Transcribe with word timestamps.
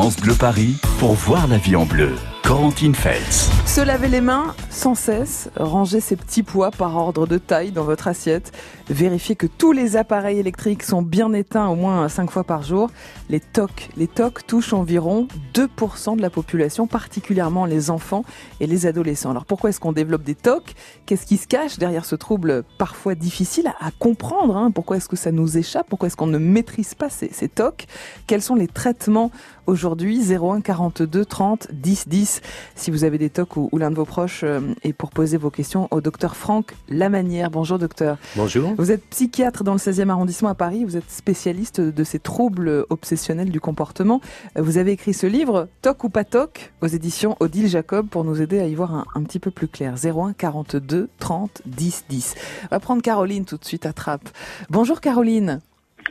France 0.00 0.16
Paris 0.38 0.76
pour 0.98 1.12
voir 1.12 1.46
la 1.46 1.58
vie 1.58 1.76
en 1.76 1.84
bleu. 1.84 2.14
Corentine 2.42 2.94
Feltz. 2.94 3.50
Se 3.66 3.80
laver 3.80 4.08
les 4.08 4.22
mains 4.22 4.54
sans 4.70 4.94
cesse, 4.94 5.50
ranger 5.56 6.00
ses 6.00 6.16
petits 6.16 6.42
pois 6.42 6.70
par 6.70 6.96
ordre 6.96 7.26
de 7.26 7.38
taille 7.38 7.70
dans 7.70 7.84
votre 7.84 8.08
assiette, 8.08 8.50
vérifier 8.88 9.36
que 9.36 9.46
tous 9.46 9.72
les 9.72 9.96
appareils 9.96 10.38
électriques 10.38 10.82
sont 10.82 11.02
bien 11.02 11.32
éteints 11.32 11.68
au 11.68 11.76
moins 11.76 12.08
5 12.08 12.30
fois 12.30 12.42
par 12.42 12.62
jour. 12.62 12.90
Les 13.28 13.38
TOC, 13.38 13.90
les 13.96 14.08
TOC 14.08 14.46
touchent 14.46 14.72
environ 14.72 15.28
2% 15.54 16.16
de 16.16 16.22
la 16.22 16.30
population, 16.30 16.86
particulièrement 16.86 17.66
les 17.66 17.90
enfants 17.90 18.24
et 18.58 18.66
les 18.66 18.86
adolescents. 18.86 19.30
Alors 19.30 19.44
pourquoi 19.44 19.70
est-ce 19.70 19.78
qu'on 19.78 19.92
développe 19.92 20.24
des 20.24 20.34
TOC 20.34 20.74
Qu'est-ce 21.06 21.26
qui 21.26 21.36
se 21.36 21.46
cache 21.46 21.78
derrière 21.78 22.04
ce 22.04 22.16
trouble 22.16 22.64
parfois 22.78 23.14
difficile 23.14 23.72
à 23.78 23.90
comprendre 23.92 24.56
hein? 24.56 24.70
Pourquoi 24.72 24.96
est-ce 24.96 25.08
que 25.08 25.16
ça 25.16 25.30
nous 25.30 25.58
échappe? 25.58 25.86
Pourquoi 25.88 26.08
est-ce 26.08 26.16
qu'on 26.16 26.26
ne 26.26 26.38
maîtrise 26.38 26.94
pas 26.94 27.10
ces, 27.10 27.30
ces 27.32 27.48
TOC 27.48 27.86
Quels 28.26 28.42
sont 28.42 28.56
les 28.56 28.66
traitements 28.66 29.30
aujourd'hui 29.70 30.20
01 30.34 30.60
42 30.60 31.24
30 31.24 31.68
10 31.72 32.08
10 32.08 32.40
si 32.74 32.90
vous 32.90 33.04
avez 33.04 33.18
des 33.18 33.30
TOC 33.30 33.56
ou, 33.56 33.68
ou 33.72 33.78
l'un 33.78 33.90
de 33.90 33.94
vos 33.94 34.04
proches 34.04 34.42
euh, 34.42 34.60
et 34.82 34.92
pour 34.92 35.10
poser 35.10 35.36
vos 35.36 35.50
questions 35.50 35.86
au 35.92 36.00
docteur 36.00 36.36
Franck 36.36 36.74
Lamanière. 36.88 37.50
Bonjour 37.50 37.78
docteur. 37.78 38.18
Bonjour. 38.36 38.74
Vous 38.76 38.90
êtes 38.90 39.04
psychiatre 39.10 39.62
dans 39.64 39.72
le 39.72 39.78
16e 39.78 40.08
arrondissement 40.08 40.48
à 40.48 40.54
Paris, 40.54 40.84
vous 40.84 40.96
êtes 40.96 41.10
spécialiste 41.10 41.80
de 41.80 42.04
ces 42.04 42.18
troubles 42.18 42.84
obsessionnels 42.90 43.50
du 43.50 43.60
comportement. 43.60 44.20
Euh, 44.58 44.62
Vous 44.62 44.76
avez 44.76 44.92
écrit 44.92 45.14
ce 45.14 45.26
livre 45.26 45.68
TOC 45.82 46.04
ou 46.04 46.08
pas 46.08 46.24
TOC 46.24 46.72
aux 46.80 46.88
éditions 46.88 47.36
Odile 47.40 47.68
Jacob 47.68 48.08
pour 48.08 48.24
nous 48.24 48.42
aider 48.42 48.58
à 48.58 48.66
y 48.66 48.74
voir 48.74 48.94
un, 48.94 49.04
un 49.14 49.22
petit 49.22 49.38
peu 49.38 49.50
plus 49.52 49.68
clair. 49.68 49.94
01 50.04 50.32
42 50.32 51.08
30 51.18 51.62
10 51.66 52.04
10. 52.08 52.34
On 52.64 52.66
va 52.74 52.80
prendre 52.80 53.02
Caroline 53.02 53.44
tout 53.44 53.56
de 53.56 53.64
suite 53.64 53.86
à 53.86 53.92
trappe. 53.92 54.28
Bonjour 54.68 55.00
Caroline. 55.00 55.60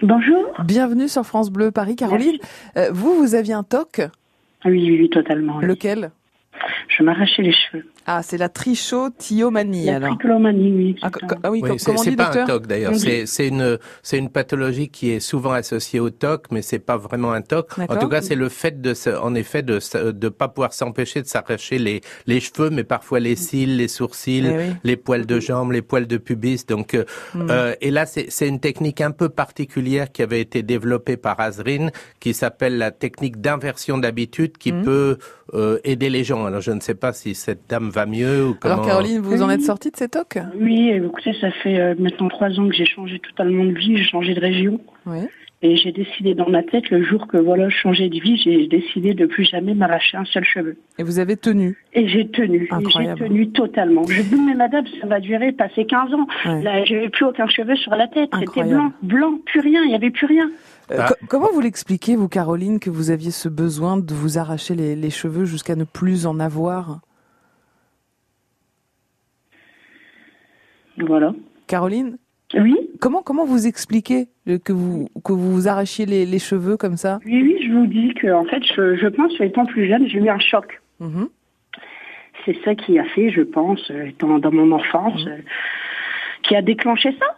Bonjour. 0.02 0.45
Bienvenue 0.63 1.08
sur 1.08 1.26
France 1.26 1.49
Bleu 1.52 1.71
Paris. 1.71 1.95
Caroline, 1.95 2.38
euh, 2.77 2.89
vous, 2.91 3.16
vous 3.16 3.35
aviez 3.35 3.53
un 3.53 3.63
TOC 3.63 4.02
Oui, 4.66 4.72
oui, 4.72 4.98
oui, 5.02 5.09
totalement. 5.09 5.58
oui. 5.58 5.66
Lequel? 5.66 6.12
Je 6.88 7.03
m'arrachais 7.03 7.41
les 7.41 7.52
cheveux. 7.53 7.86
Ah, 8.11 8.23
c'est 8.23 8.38
la 8.39 8.49
trichotillomanie 8.49 9.85
La 9.85 9.97
alors. 9.97 10.17
trichomanie, 10.17 10.71
oui. 10.71 10.95
Ah, 11.03 11.11
ah 11.43 11.52
oui, 11.52 11.61
Oui, 11.63 11.71
c'est 11.77 12.16
pas 12.16 12.31
un 12.41 12.45
TOC 12.45 12.66
d'ailleurs, 12.66 12.93
Oui. 12.93 12.99
c'est 12.99 13.25
c'est 13.27 13.47
une 13.47 13.77
c'est 14.01 14.17
une 14.17 14.29
pathologie 14.29 14.89
qui 14.89 15.11
est 15.11 15.19
souvent 15.19 15.51
associée 15.51 15.99
au 15.99 16.09
TOC, 16.09 16.45
mais 16.51 16.63
c'est 16.63 16.79
pas 16.79 16.97
vraiment 16.97 17.31
un 17.33 17.41
TOC. 17.41 17.67
En 17.88 17.97
tout 17.97 18.09
cas, 18.09 18.21
c'est 18.21 18.33
le 18.35 18.49
fait 18.49 18.81
de 18.81 18.95
se- 18.95 19.11
en 19.11 19.35
effet 19.35 19.61
de 19.61 19.79
se- 19.79 20.09
de 20.11 20.29
pas 20.29 20.47
pouvoir 20.47 20.73
s'empêcher 20.73 21.21
de 21.21 21.27
s'arracher 21.27 21.77
les 21.77 22.01
les 22.25 22.39
cheveux, 22.39 22.71
mais 22.71 22.83
parfois 22.83 23.19
les 23.19 23.35
cils, 23.35 23.77
les 23.77 23.88
sourcils, 23.88 24.47
Eh 24.47 24.57
oui. 24.57 24.73
les 24.83 24.97
poils 24.97 25.27
de 25.27 25.39
jambes, 25.39 25.71
les 25.71 25.83
poils 25.83 26.07
de 26.07 26.17
pubis. 26.17 26.66
Donc 26.66 26.95
euh, 26.95 27.05
Hmm. 27.35 27.47
euh, 27.51 27.75
et 27.79 27.91
là, 27.91 28.07
c'est 28.07 28.25
c'est 28.31 28.47
une 28.47 28.59
technique 28.59 29.01
un 29.01 29.11
peu 29.11 29.29
particulière 29.29 30.11
qui 30.11 30.23
avait 30.23 30.41
été 30.41 30.63
développée 30.63 31.16
par 31.17 31.39
Azrin, 31.39 31.89
qui 32.19 32.33
s'appelle 32.33 32.77
la 32.79 32.89
technique 32.89 33.39
d'inversion 33.39 33.99
d'habitude, 33.99 34.57
qui 34.57 34.71
Hmm. 34.73 34.83
peut 34.83 35.17
euh, 35.55 35.79
aider 35.83 36.09
les 36.11 36.23
gens. 36.23 36.45
Alors 36.45 36.61
je 36.61 36.71
ne 36.71 36.79
sais 36.79 36.94
pas 36.95 37.11
si 37.11 37.33
cette 37.35 37.63
dame 37.69 37.89
va 37.89 37.98
mieux 38.05 38.47
ou 38.47 38.55
comment. 38.59 38.75
Alors 38.75 38.86
Caroline, 38.86 39.19
vous 39.19 39.42
en 39.42 39.50
êtes 39.50 39.61
sortie 39.61 39.92
de 39.92 39.97
ces 39.97 40.09
TOC 40.09 40.39
Oui, 40.59 40.89
écoutez, 40.89 41.33
ça 41.39 41.52
fait 41.52 41.80
euh, 41.80 41.95
maintenant 42.00 42.28
trois 42.30 42.50
ans 42.59 42.67
que 42.67 42.75
j'ai 42.75 42.86
changé 42.86 43.19
totalement 43.19 43.66
de 43.66 43.72
vie, 43.78 43.97
j'ai 43.97 44.03
changé 44.03 44.33
de 44.33 44.39
région. 44.39 44.80
Oui. 45.06 45.19
Et 45.61 45.75
j'ai 45.75 45.91
décidé 45.91 46.36
dans 46.36 46.50
ma 46.50 46.64
tête, 46.64 46.89
le 46.89 47.03
jour 47.03 47.28
que 47.28 47.36
voilà, 47.36 47.67
je 47.67 47.75
changeais 47.75 48.08
de 48.08 48.17
vie, 48.17 48.38
j'ai 48.38 48.66
décidé 48.67 49.14
de 49.14 49.25
plus 49.25 49.44
jamais 49.44 49.73
m'arracher 49.73 50.16
un 50.16 50.23
seul 50.23 50.45
cheveu. 50.45 50.78
Et 50.97 51.03
vous 51.03 51.19
avez 51.19 51.36
tenu. 51.36 51.78
Et 51.94 52.08
j'ai 52.08 52.30
tenu. 52.30 52.64
Et 52.72 52.89
J'ai 52.89 53.14
tenu 53.16 53.50
totalement. 53.52 54.06
Je 54.08 54.22
dis, 54.22 54.39
mais 54.39 54.56
madame, 54.56 54.86
ça 55.02 55.08
va 55.08 55.19
durer, 55.19 55.52
passer 55.52 55.84
15 55.84 56.13
ans. 56.13 56.28
Ouais. 56.45 56.63
Là, 56.63 56.86
j'avais 56.86 57.09
plus 57.09 57.25
aucun 57.25 57.47
cheveu 57.50 57.75
sur 57.75 57.94
la 57.94 58.08
tête. 58.08 58.30
C'était 58.39 58.63
blanc, 58.63 58.94
blanc, 59.03 59.34
plus 59.47 59.59
rien, 59.59 59.81
il 59.84 59.89
n'y 59.89 59.95
avait 59.95 60.11
plus 60.11 60.28
rien. 60.28 60.50
Euh, 60.91 60.95
Ah. 60.97 61.08
co- 61.09 61.25
comment 61.28 61.50
vous 61.53 61.59
l'expliquez, 61.59 62.16
vous, 62.16 62.30
Caroline, 62.30 62.80
que 62.80 62.89
vous 62.89 63.11
aviez 63.11 63.31
ce 63.31 63.50
besoin 63.50 63.97
de 63.97 64.13
vous 64.13 64.38
arracher 64.38 64.75
les, 64.75 64.95
les 64.95 65.09
cheveux 65.09 65.44
jusqu'à 65.44 65.75
ne 65.75 65.84
plus 65.84 66.25
en 66.25 66.39
avoir? 66.39 67.02
Voilà. 71.00 71.33
Caroline, 71.67 72.18
Oui, 72.56 72.75
comment 73.00 73.22
comment 73.22 73.46
vous 73.46 73.68
expliquez 73.68 74.28
que 74.66 74.73
vous 74.73 75.07
que 75.23 75.31
vous 75.34 75.51
vous 75.53 75.68
arrachiez 75.68 76.06
les, 76.06 76.25
les 76.25 76.40
cheveux 76.40 76.78
comme 76.78 76.97
ça? 76.97 77.19
Oui, 77.25 77.41
oui, 77.44 77.57
je 77.68 77.72
vous 77.72 77.85
dis 77.88 78.13
que, 78.16 78.28
en 78.31 78.46
fait, 78.46 78.63
je, 78.75 78.96
je 78.96 79.07
pense, 79.07 79.31
étant 79.40 79.66
plus 79.66 79.88
jeune, 79.88 80.07
j'ai 80.07 80.18
eu 80.19 80.29
un 80.29 80.40
choc. 80.40 80.81
Mhm. 81.00 81.29
C'est 82.46 82.57
ça 82.63 82.73
qui 82.73 82.97
a 82.97 83.03
fait, 83.06 83.29
je 83.31 83.41
pense, 83.41 83.91
euh, 83.91 84.06
étant 84.07 84.40
dans 84.40 84.51
mon 84.51 84.72
enfance, 84.72 85.23
Mhm. 85.25 85.31
euh, 85.31 85.38
qui 86.44 86.56
a 86.56 86.62
déclenché 86.62 87.12
ça. 87.19 87.38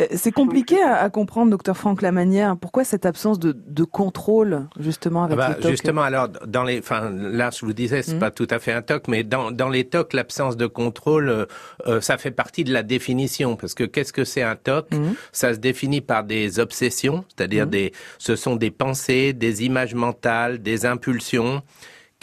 Euh, 0.00 0.06
C'est 0.14 0.32
compliqué 0.32 0.82
à, 0.82 0.96
à 0.96 1.10
comprendre, 1.10 1.50
docteur 1.50 1.76
Franck 1.76 2.02
Lamanière. 2.02 2.56
Pourquoi 2.60 2.84
cette 2.84 3.06
absence 3.06 3.38
de, 3.38 3.52
de 3.52 3.84
contrôle 3.84 4.66
justement 4.78 5.22
Ah 5.22 5.26
avec 5.26 5.38
bah, 5.38 5.48
les 5.56 5.62
TOC 5.62 5.70
justement, 5.70 6.02
alors 6.02 6.28
dans 6.46 6.64
les, 6.64 6.78
enfin 6.80 7.10
là, 7.10 7.50
je 7.50 7.64
vous 7.64 7.72
disais, 7.72 8.02
c'est 8.02 8.14
Mhm. 8.14 8.18
pas 8.20 8.30
tout 8.30 8.46
à 8.50 8.58
fait 8.58 8.72
un 8.72 8.82
TOC, 8.82 9.08
mais 9.08 9.24
dans 9.24 9.50
dans 9.50 9.68
les 9.70 9.84
TOC, 9.84 10.12
l'absence 10.12 10.56
de 10.56 10.66
contrôle, 10.66 11.28
euh, 11.28 11.46
euh, 11.86 12.00
ça 12.00 12.18
fait 12.18 12.30
partie 12.30 12.64
de 12.64 12.72
la 12.72 12.82
définition, 12.82 13.56
parce 13.56 13.74
que 13.74 13.84
qu'est-ce 13.84 14.12
que 14.12 14.24
c'est 14.24 14.42
un 14.42 14.56
TOC? 14.56 14.90
Mhm. 14.92 15.14
Ça 15.32 15.54
se 15.54 15.58
définit 15.58 16.00
par 16.02 16.24
des 16.24 16.58
obsessions, 16.60 17.24
c'est-à-dire 17.34 17.64
Mhm. 17.64 17.70
des, 17.70 17.92
ce 18.18 18.36
sont 18.36 18.56
des 18.56 18.70
pensées, 18.70 19.32
des 19.32 19.64
images 19.64 19.94
mentales, 19.94 20.58
des 20.62 20.84
impulsions 20.86 21.62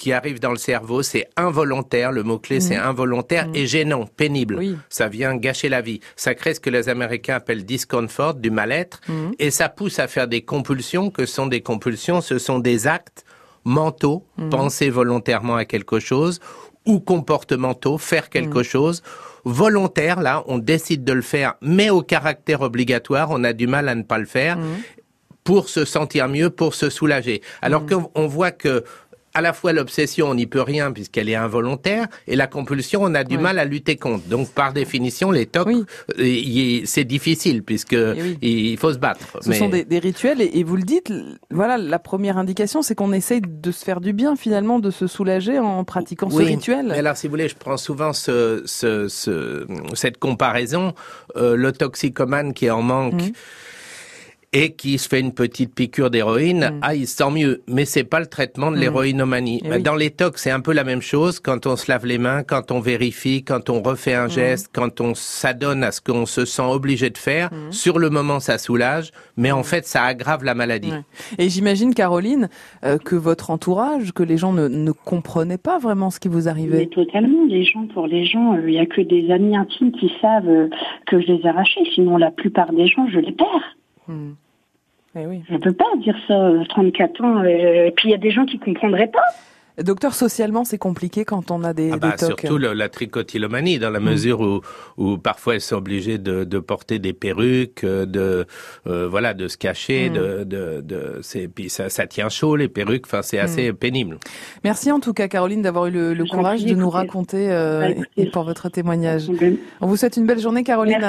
qui 0.03 0.11
arrivent 0.11 0.41
dans 0.41 0.51
le 0.51 0.57
cerveau. 0.57 1.01
C'est 1.01 1.27
involontaire, 1.37 2.11
le 2.11 2.23
mot 2.23 2.37
clé, 2.37 2.59
c'est 2.59 2.75
involontaire 2.75 3.47
Mhm. 3.47 3.55
et 3.55 3.67
gênant, 3.67 4.05
pénible. 4.05 4.55
Oui. 4.59 4.75
Ça 4.89 5.07
vient 5.07 5.33
gâcher 5.37 5.69
la 5.69 5.79
vie. 5.79 6.01
Ça 6.17 6.35
crée 6.35 6.53
ce 6.53 6.59
que 6.59 6.69
les 6.69 6.89
Américains 6.89 7.35
appellent 7.35 7.63
discomfort, 7.63 8.33
du 8.33 8.51
mal-être, 8.51 8.99
Mhm. 9.07 9.31
et 9.39 9.49
ça 9.49 9.69
pousse 9.69 9.99
à 9.99 10.09
faire 10.09 10.27
des 10.27 10.41
compulsions. 10.41 11.09
Que 11.09 11.25
sont 11.25 11.47
des 11.47 11.61
compulsions 11.61 12.19
Ce 12.19 12.37
sont 12.37 12.59
des 12.59 12.85
actes 12.85 13.23
mentaux, 13.63 14.25
penser 14.51 14.89
volontairement 14.89 15.55
à 15.55 15.63
quelque 15.63 15.99
chose, 16.01 16.41
ou 16.85 16.99
comportementaux, 16.99 17.97
faire 17.97 18.29
quelque 18.29 18.61
chose. 18.61 19.01
Volontaire, 19.45 20.19
là, 20.19 20.43
on 20.47 20.57
décide 20.57 21.05
de 21.05 21.13
le 21.13 21.21
faire, 21.21 21.53
mais 21.61 21.89
au 21.89 22.01
caractère 22.01 22.59
obligatoire, 22.59 23.29
on 23.31 23.41
a 23.45 23.53
du 23.53 23.67
mal 23.67 23.87
à 23.87 23.95
ne 23.95 24.03
pas 24.03 24.17
le 24.17 24.25
faire 24.25 24.57
pour 25.45 25.67
se 25.67 25.83
sentir 25.83 26.29
mieux, 26.29 26.49
pour 26.49 26.73
se 26.73 26.89
soulager. 26.89 27.41
Alors 27.61 27.85
qu'on 27.85 28.09
on 28.15 28.27
voit 28.27 28.51
que 28.51 28.83
à 29.33 29.41
la 29.41 29.53
fois 29.53 29.73
l'obsession, 29.73 30.29
on 30.29 30.35
n'y 30.35 30.45
peut 30.45 30.61
rien 30.61 30.91
puisqu'elle 30.91 31.29
est 31.29 31.35
involontaire, 31.35 32.07
et 32.27 32.35
la 32.35 32.47
compulsion, 32.47 33.01
on 33.03 33.15
a 33.15 33.23
du 33.23 33.37
mal 33.37 33.57
à 33.59 33.65
lutter 33.65 33.95
contre. 33.95 34.25
Donc, 34.27 34.49
par 34.51 34.73
définition, 34.73 35.31
les 35.31 35.45
tocs, 35.45 35.67
Oui. 35.67 35.83
euh, 36.19 36.81
c'est 36.85 37.03
difficile 37.03 37.63
puisque 37.63 37.95
oui. 37.97 38.37
il 38.41 38.77
faut 38.77 38.93
se 38.93 38.97
battre. 38.99 39.37
Ce 39.41 39.49
Mais- 39.49 39.57
sont 39.57 39.69
des, 39.69 39.85
des 39.85 39.99
rituels 39.99 40.41
et, 40.41 40.51
et 40.59 40.63
vous 40.63 40.75
le 40.75 40.83
dites, 40.83 41.11
voilà, 41.49 41.77
la 41.77 41.99
première 41.99 42.37
indication, 42.37 42.81
c'est 42.81 42.95
qu'on 42.95 43.13
essaye 43.13 43.41
de 43.41 43.71
se 43.71 43.83
faire 43.83 44.01
du 44.01 44.13
bien 44.13 44.35
finalement, 44.35 44.79
de 44.79 44.91
se 44.91 45.07
soulager 45.07 45.57
en 45.59 45.83
pratiquant 45.83 46.29
ce 46.29 46.37
rituel. 46.37 46.87
Mais 46.89 46.99
alors, 46.99 47.17
si 47.17 47.27
vous 47.27 47.31
voulez, 47.31 47.49
je 47.49 47.55
prends 47.55 47.77
souvent 47.77 48.13
ce, 48.13 48.61
ce, 48.65 49.07
ce- 49.07 49.65
cette 49.93 50.17
comparaison. 50.19 50.93
Euh, 51.35 51.55
le 51.55 51.71
toxicomane 51.71 52.53
qui 52.53 52.65
est 52.65 52.69
en 52.69 52.81
manque 52.81 53.13
Mhm. 53.13 53.31
Et 54.53 54.73
qui 54.73 54.97
se 54.97 55.09
fait 55.09 55.19
une 55.19 55.33
petite 55.33 55.73
piqûre 55.75 56.09
d'héroïne, 56.09 56.69
Mhm. 56.73 56.79
ah, 56.83 56.95
il 56.95 57.07
se 57.07 57.17
sent 57.17 57.31
mieux. 57.31 57.61
Mais 57.67 57.85
c'est 57.85 58.03
pas 58.03 58.19
le 58.19 58.27
traitement 58.27 58.69
de 58.71 58.75
Mhm. 58.75 58.81
l'héroïnomanie. 58.81 59.61
Eh 59.65 59.67
Bah, 59.69 59.75
oui. 59.77 59.83
Dans 59.83 59.95
les 59.95 60.11
tox, 60.11 60.41
c'est 60.41 60.51
un 60.51 60.59
peu 60.61 60.73
la 60.73 60.83
même 60.83 61.01
chose. 61.01 61.39
Quand 61.39 61.65
on 61.65 61.75
se 61.75 61.91
lave 61.91 62.05
les 62.05 62.17
mains, 62.17 62.43
quand 62.43 62.71
on 62.71 62.79
vérifie, 62.79 63.43
quand 63.43 63.69
on 63.69 63.81
refait 63.81 64.13
un 64.13 64.27
geste, 64.27 64.69
quand 64.73 65.01
on 65.01 65.13
s'adonne 65.15 65.83
à 65.83 65.91
ce 65.91 66.01
qu'on 66.01 66.25
se 66.25 66.45
sent 66.45 66.61
obligé 66.61 67.09
de 67.09 67.17
faire, 67.17 67.49
sur 67.71 67.99
le 67.99 68.09
moment, 68.09 68.39
ça 68.39 68.57
soulage, 68.57 69.11
mais 69.37 69.51
en 69.51 69.63
fait, 69.63 69.85
ça 69.85 70.03
aggrave 70.03 70.43
la 70.43 70.53
maladie. 70.55 70.91
Ouais. 70.91 71.01
Et 71.39 71.49
j'imagine, 71.49 71.93
Caroline, 71.93 72.47
euh, 72.85 72.97
que 72.97 73.15
votre 73.15 73.49
entourage, 73.49 74.13
que 74.13 74.23
les 74.23 74.37
gens 74.37 74.53
ne, 74.53 74.67
ne 74.67 74.91
comprenaient 74.91 75.57
pas 75.57 75.79
vraiment 75.79 76.11
ce 76.11 76.19
qui 76.19 76.27
vous 76.27 76.41
Mais 76.43 76.47
arrivait. 76.47 76.85
totalement, 76.87 77.45
les 77.47 77.63
gens, 77.63 77.87
pour 77.93 78.07
les 78.07 78.25
gens, 78.25 78.53
euh, 78.55 78.61
il 78.67 78.71
n'y 78.73 78.79
a 78.79 78.85
que 78.85 79.01
des 79.01 79.31
amis 79.31 79.55
intimes 79.57 79.91
qui 79.91 80.11
savent 80.21 80.47
euh, 80.47 80.67
que 81.07 81.19
je 81.19 81.27
les 81.27 81.39
ai 81.43 81.47
arrachés. 81.47 81.81
Sinon, 81.95 82.17
la 82.17 82.31
plupart 82.31 82.71
des 82.71 82.87
gens, 82.87 83.07
je 83.11 83.19
les 83.19 83.31
perds. 83.31 83.77
Hmm. 84.07 84.31
Eh 85.15 85.25
oui. 85.27 85.43
Je 85.47 85.53
ne 85.53 85.59
peux 85.59 85.73
pas 85.73 85.85
dire 85.97 86.17
ça, 86.27 86.33
euh, 86.33 86.63
34 86.65 87.23
ans. 87.23 87.43
euh, 87.43 87.85
et 87.85 87.91
puis, 87.91 88.09
il 88.09 88.11
y 88.11 88.15
a 88.15 88.17
des 88.17 88.31
gens 88.31 88.45
qui 88.45 88.57
ne 88.57 88.63
comprendraient 88.63 89.07
pas. 89.07 89.25
Docteur, 89.81 90.13
socialement, 90.13 90.63
c'est 90.65 90.77
compliqué 90.77 91.25
quand 91.25 91.49
on 91.51 91.63
a 91.63 91.73
des, 91.73 91.91
Ah 91.91 91.97
bah, 91.97 92.11
des 92.11 92.17
tocs. 92.17 92.39
surtout 92.41 92.57
le- 92.57 92.73
la 92.73 92.89
tricotillomanie, 92.89 93.79
dans 93.79 93.89
la 93.89 93.99
Mm. 93.99 94.03
mesure 94.03 94.41
où, 94.41 94.61
où 94.97 95.17
parfois 95.17 95.55
elles 95.55 95.61
sont 95.61 95.77
obligées 95.77 96.17
de, 96.19 96.43
de 96.43 96.59
porter 96.59 96.99
des 96.99 97.13
perruques, 97.13 97.83
euh, 97.83 98.05
de 98.05 98.45
euh, 98.87 99.07
voilà, 99.07 99.33
de 99.33 99.47
se 99.47 99.57
cacher, 99.57 100.09
Mm. 100.09 100.13
de, 100.13 100.43
de, 100.43 100.81
de 100.81 101.19
c'est 101.21 101.47
puis 101.47 101.69
ça, 101.69 101.89
ça 101.89 102.05
tient 102.05 102.29
chaud 102.29 102.55
les 102.55 102.67
perruques. 102.67 103.05
Enfin, 103.07 103.21
c'est 103.23 103.39
assez 103.39 103.73
pénible. 103.73 104.19
Merci 104.63 104.91
en 104.91 104.99
tout 104.99 105.13
cas, 105.13 105.27
Caroline, 105.27 105.61
d'avoir 105.63 105.87
eu 105.87 105.91
le, 105.91 106.23
courage 106.25 106.63
de 106.65 106.73
nous 106.75 106.89
raconter 106.89 107.51
euh, 107.51 107.93
Bah, 107.95 108.03
et 108.17 108.29
pour 108.29 108.43
votre 108.43 108.69
témoignage. 108.69 109.29
On 109.81 109.87
vous 109.87 109.97
souhaite 109.97 110.17
une 110.17 110.25
belle 110.25 110.39
journée, 110.39 110.63
Caroline 110.63 111.03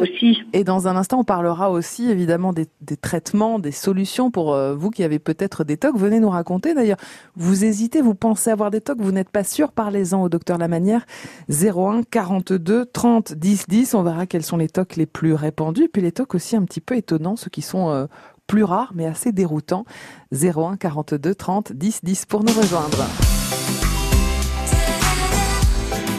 aussi. 0.00 0.42
Et 0.52 0.64
dans 0.64 0.86
un 0.88 0.96
instant, 0.96 1.20
on 1.20 1.24
parlera 1.24 1.70
aussi 1.70 2.10
évidemment 2.10 2.52
des, 2.52 2.66
des 2.80 2.96
traitements, 2.96 3.58
des 3.58 3.72
solutions 3.72 4.30
pour 4.30 4.54
euh, 4.54 4.74
vous 4.74 4.90
qui 4.90 5.02
avez 5.02 5.18
peut-être 5.18 5.64
des 5.64 5.76
tocs. 5.76 5.96
Venez 5.96 6.20
nous 6.20 6.30
raconter 6.30 6.74
d'ailleurs. 6.74 6.98
Vous 7.36 7.64
hésitez, 7.64 7.87
vous 7.96 8.14
pensez 8.14 8.50
avoir 8.50 8.70
des 8.70 8.80
tocs, 8.80 9.00
vous 9.00 9.12
n'êtes 9.12 9.30
pas 9.30 9.44
sûr, 9.44 9.72
parlez-en 9.72 10.22
au 10.22 10.28
docteur 10.28 10.58
Lamanière. 10.58 11.06
01 11.50 12.02
42 12.02 12.86
30 12.86 13.32
10 13.32 13.64
10. 13.68 13.94
On 13.94 14.02
verra 14.02 14.26
quels 14.26 14.44
sont 14.44 14.56
les 14.56 14.68
tocs 14.68 14.96
les 14.96 15.06
plus 15.06 15.34
répandus. 15.34 15.88
Puis 15.92 16.02
les 16.02 16.12
tocs 16.12 16.34
aussi 16.34 16.56
un 16.56 16.64
petit 16.64 16.80
peu 16.80 16.96
étonnants, 16.96 17.36
ceux 17.36 17.50
qui 17.50 17.62
sont 17.62 17.90
euh, 17.90 18.06
plus 18.46 18.64
rare 18.64 18.92
mais 18.94 19.06
assez 19.06 19.32
déroutant. 19.32 19.84
01 20.32 20.76
42 20.76 21.34
30 21.34 21.72
10 21.72 22.00
10 22.04 22.26
pour 22.26 22.44
nous 22.44 22.52
rejoindre. 22.52 23.04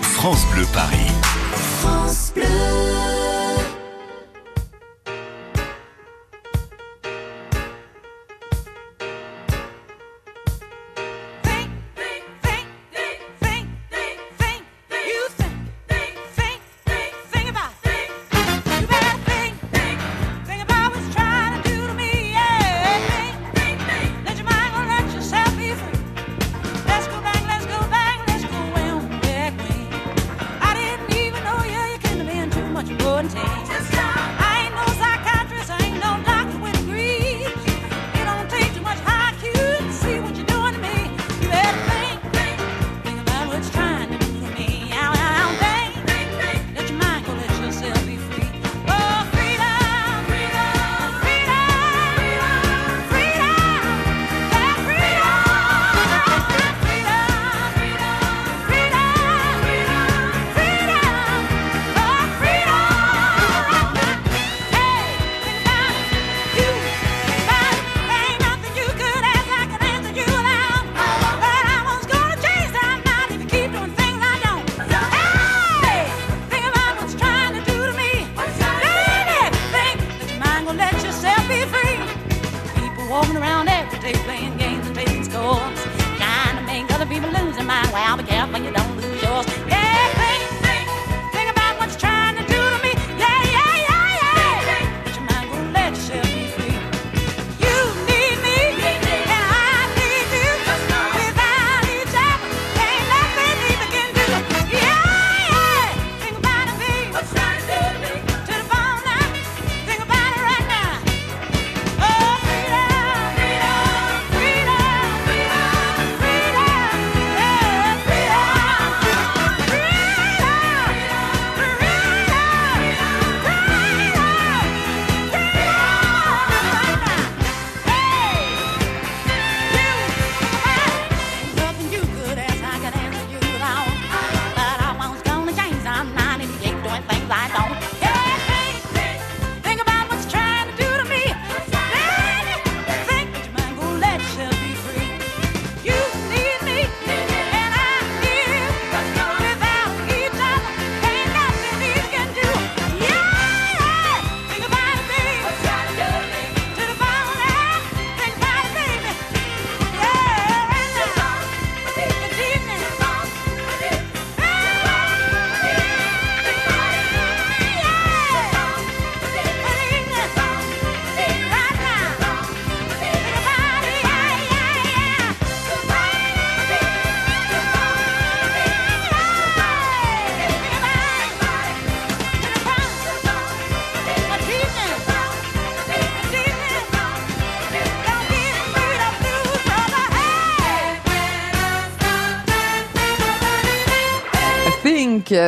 France 0.02 0.46
Bleu 0.54 0.66
Paris. 0.74 1.12
France 1.54 2.32
Bleu. 2.36 2.79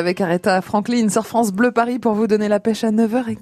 Avec 0.02 0.20
Aretha 0.20 0.62
Franklin 0.62 1.10
sur 1.10 1.28
France 1.28 1.52
Bleu 1.52 1.72
Paris 1.72 2.00
pour 2.00 2.14
vous 2.14 2.26
donner 2.26 2.48
la 2.48 2.60
pêche 2.60 2.84
à 2.84 2.90
9h15. 2.90 3.36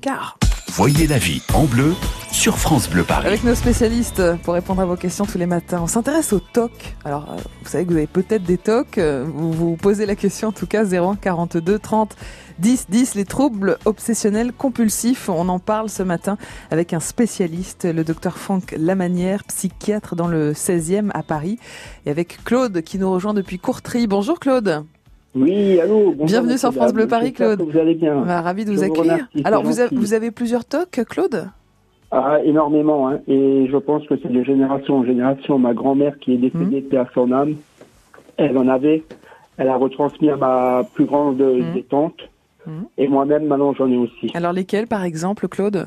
Voyez 0.71 1.07
la 1.07 1.17
vie 1.17 1.41
en 1.53 1.63
bleu 1.63 1.94
sur 2.33 2.57
France 2.57 2.89
Bleu 2.89 3.03
Paris. 3.03 3.27
Avec 3.27 3.45
nos 3.45 3.56
spécialistes 3.56 4.21
pour 4.44 4.56
répondre 4.56 4.81
à 4.81 4.85
vos 4.85 4.97
questions 4.97 5.25
tous 5.25 5.38
les 5.38 5.45
matins. 5.45 5.79
On 5.81 5.88
s'intéresse 5.88 6.33
aux 6.33 6.41
TOC. 6.41 6.71
Alors, 7.06 7.29
euh, 7.31 7.38
vous 7.63 7.69
savez 7.69 7.85
que 7.85 7.91
vous 7.91 7.97
avez 7.97 8.07
peut-être 8.07 8.43
des 8.43 8.57
TOC. 8.57 8.98
Euh, 8.98 9.24
vous 9.25 9.53
vous 9.53 9.77
posez 9.77 10.05
la 10.05 10.17
question 10.17 10.50
en 10.50 10.51
tout 10.51 10.67
cas 10.67 10.84
01 10.84 11.15
42 11.15 11.79
30 11.79 12.17
10 12.60 12.88
10 12.89 13.15
les 13.15 13.25
troubles 13.25 13.77
obsessionnels 13.86 14.51
compulsifs. 14.51 15.29
On 15.29 15.48
en 15.48 15.60
parle 15.60 15.89
ce 15.89 16.03
matin 16.03 16.38
avec 16.72 16.91
un 16.91 17.00
spécialiste, 17.00 17.86
le 17.86 18.03
docteur 18.03 18.38
Franck 18.38 18.75
Lamanière, 18.77 19.45
psychiatre 19.45 20.17
dans 20.17 20.27
le 20.27 20.51
16e 20.51 21.10
à 21.13 21.24
Paris 21.24 21.57
et 22.05 22.10
avec 22.10 22.43
Claude 22.43 22.81
qui 22.81 23.00
nous 23.00 23.10
rejoint 23.10 23.34
depuis 23.34 23.60
Courtry. 23.60 24.07
Bonjour 24.07 24.41
Claude. 24.41 24.84
Oui, 25.36 25.79
allô. 25.79 26.13
Bienvenue 26.13 26.57
sur 26.57 26.74
France 26.74 26.93
Bleu 26.93 27.07
Paris, 27.07 27.33
Claude. 27.33 27.62
Vous 27.62 27.77
allez 27.77 27.95
bien. 27.95 28.21
Bah, 28.21 28.41
ravi 28.41 28.65
de 28.65 28.71
vous 28.71 28.83
accueillir. 28.83 29.27
Alors, 29.43 29.63
vous, 29.63 29.79
avez, 29.79 29.95
vous 29.95 30.13
avez 30.13 30.31
plusieurs 30.31 30.65
tocs, 30.65 31.01
Claude? 31.07 31.50
Ah, 32.12 32.39
énormément, 32.43 33.07
hein. 33.07 33.19
et 33.27 33.67
je 33.71 33.77
pense 33.77 34.03
que 34.07 34.15
c'est 34.19 34.31
de 34.31 34.43
génération 34.43 34.98
en 34.98 35.03
génération. 35.03 35.59
Ma 35.59 35.75
grand-mère 35.75 36.17
qui 36.17 36.33
est 36.33 36.38
décédée, 36.38 36.83
mmh. 36.91 36.98
à 36.98 37.05
son 37.13 37.31
âme, 37.31 37.55
elle 38.38 38.57
en 38.57 38.67
avait, 38.67 39.03
elle 39.57 39.67
a 39.67 39.75
retransmis 39.75 40.31
à 40.31 40.36
ma 40.36 40.81
plus 40.95 41.05
grande 41.05 41.39
mmh. 41.39 41.74
des 41.75 41.83
tantes, 41.83 42.27
mmh. 42.65 42.71
et 42.98 43.07
moi-même, 43.07 43.45
maintenant, 43.45 43.74
j'en 43.74 43.91
ai 43.91 43.98
aussi. 43.98 44.31
Alors, 44.33 44.53
lesquels, 44.53 44.88
par 44.88 45.03
exemple, 45.03 45.48
Claude? 45.48 45.86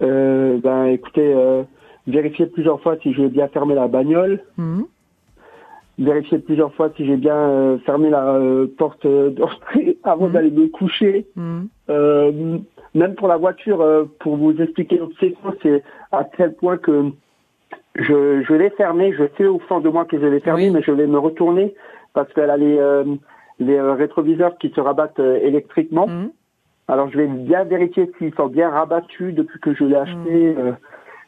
Euh, 0.00 0.56
Ben, 0.62 0.86
écoutez, 0.86 1.34
euh, 1.34 1.64
vérifier 2.06 2.46
plusieurs 2.46 2.80
fois 2.80 2.96
si 3.02 3.12
je 3.12 3.20
vais 3.20 3.28
bien 3.28 3.48
fermer 3.48 3.74
la 3.74 3.88
bagnole, 3.88 4.40
vérifier 5.98 6.38
plusieurs 6.38 6.74
fois 6.74 6.90
si 6.96 7.04
j'ai 7.06 7.16
bien 7.16 7.36
euh, 7.36 7.78
fermé 7.78 8.10
la 8.10 8.34
euh, 8.34 8.66
porte 8.78 9.06
d'entrée 9.34 9.98
avant 10.04 10.28
mm. 10.28 10.32
d'aller 10.32 10.50
me 10.50 10.68
coucher. 10.68 11.26
Mm. 11.36 11.62
Euh, 11.90 12.58
même 12.94 13.14
pour 13.14 13.28
la 13.28 13.38
voiture, 13.38 13.82
pour 14.20 14.36
vous 14.36 14.52
expliquer 14.60 14.98
l'obsession, 14.98 15.54
c'est 15.62 15.82
à 16.10 16.24
tel 16.24 16.54
point 16.54 16.76
que 16.76 17.06
je, 17.94 18.42
je 18.42 18.52
l'ai 18.52 18.68
fermée, 18.70 19.14
je 19.16 19.24
sais 19.38 19.46
au 19.46 19.60
fond 19.60 19.80
de 19.80 19.88
moi 19.88 20.04
que 20.04 20.20
je 20.20 20.26
l'ai 20.26 20.40
fermée, 20.40 20.68
mais 20.68 20.82
je 20.82 20.92
vais 20.92 21.06
me 21.06 21.18
retourner 21.18 21.74
parce 22.12 22.30
qu'elle 22.34 22.50
a 22.50 22.58
les, 22.58 22.78
les 23.60 23.80
rétroviseurs 23.80 24.58
qui 24.58 24.68
se 24.76 24.80
rabattent 24.80 25.20
électriquement. 25.20 26.06
Mm. 26.06 26.32
Alors 26.88 27.10
je 27.10 27.16
vais 27.16 27.28
bien 27.28 27.64
vérifier 27.64 28.12
s'ils 28.18 28.34
sont 28.34 28.48
bien 28.48 28.68
rabattus 28.68 29.34
depuis 29.34 29.58
que 29.60 29.72
je 29.72 29.84
l'ai 29.84 29.96
acheté. 29.96 30.54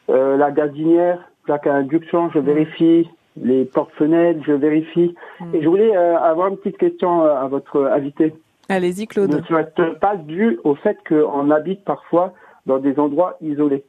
la 0.07 0.51
gazinière, 0.51 1.17
plaque 1.45 1.65
à 1.65 1.73
induction, 1.73 2.29
je 2.29 2.37
vérifie 2.37 3.09
les 3.41 3.65
portes-fenêtres, 3.65 4.41
je 4.45 4.53
vérifie. 4.53 5.15
Hmm. 5.39 5.55
Et 5.55 5.61
je 5.61 5.67
voulais 5.67 5.95
euh, 5.95 6.17
avoir 6.17 6.47
une 6.47 6.57
petite 6.57 6.77
question 6.77 7.23
euh, 7.23 7.35
à 7.35 7.47
votre 7.47 7.85
invité. 7.85 8.33
Allez-y, 8.69 9.07
Claude. 9.07 9.33
Ne 9.33 9.41
serait 9.43 9.71
pas 9.99 10.15
dû 10.15 10.59
au 10.63 10.75
fait 10.75 10.97
qu'on 11.07 11.51
habite 11.51 11.83
parfois 11.83 12.33
dans 12.65 12.79
des 12.79 12.97
endroits 12.99 13.37
isolés? 13.41 13.83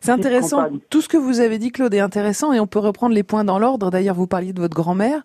C'est 0.00 0.12
intéressant. 0.12 0.68
Tout 0.90 1.00
ce 1.00 1.08
que 1.08 1.16
vous 1.16 1.40
avez 1.40 1.58
dit, 1.58 1.72
Claude, 1.72 1.94
est 1.94 2.00
intéressant 2.00 2.52
et 2.52 2.60
on 2.60 2.66
peut 2.66 2.78
reprendre 2.78 3.14
les 3.14 3.22
points 3.22 3.44
dans 3.44 3.58
l'ordre. 3.58 3.90
D'ailleurs, 3.90 4.14
vous 4.14 4.26
parliez 4.26 4.52
de 4.52 4.60
votre 4.60 4.74
grand-mère 4.74 5.22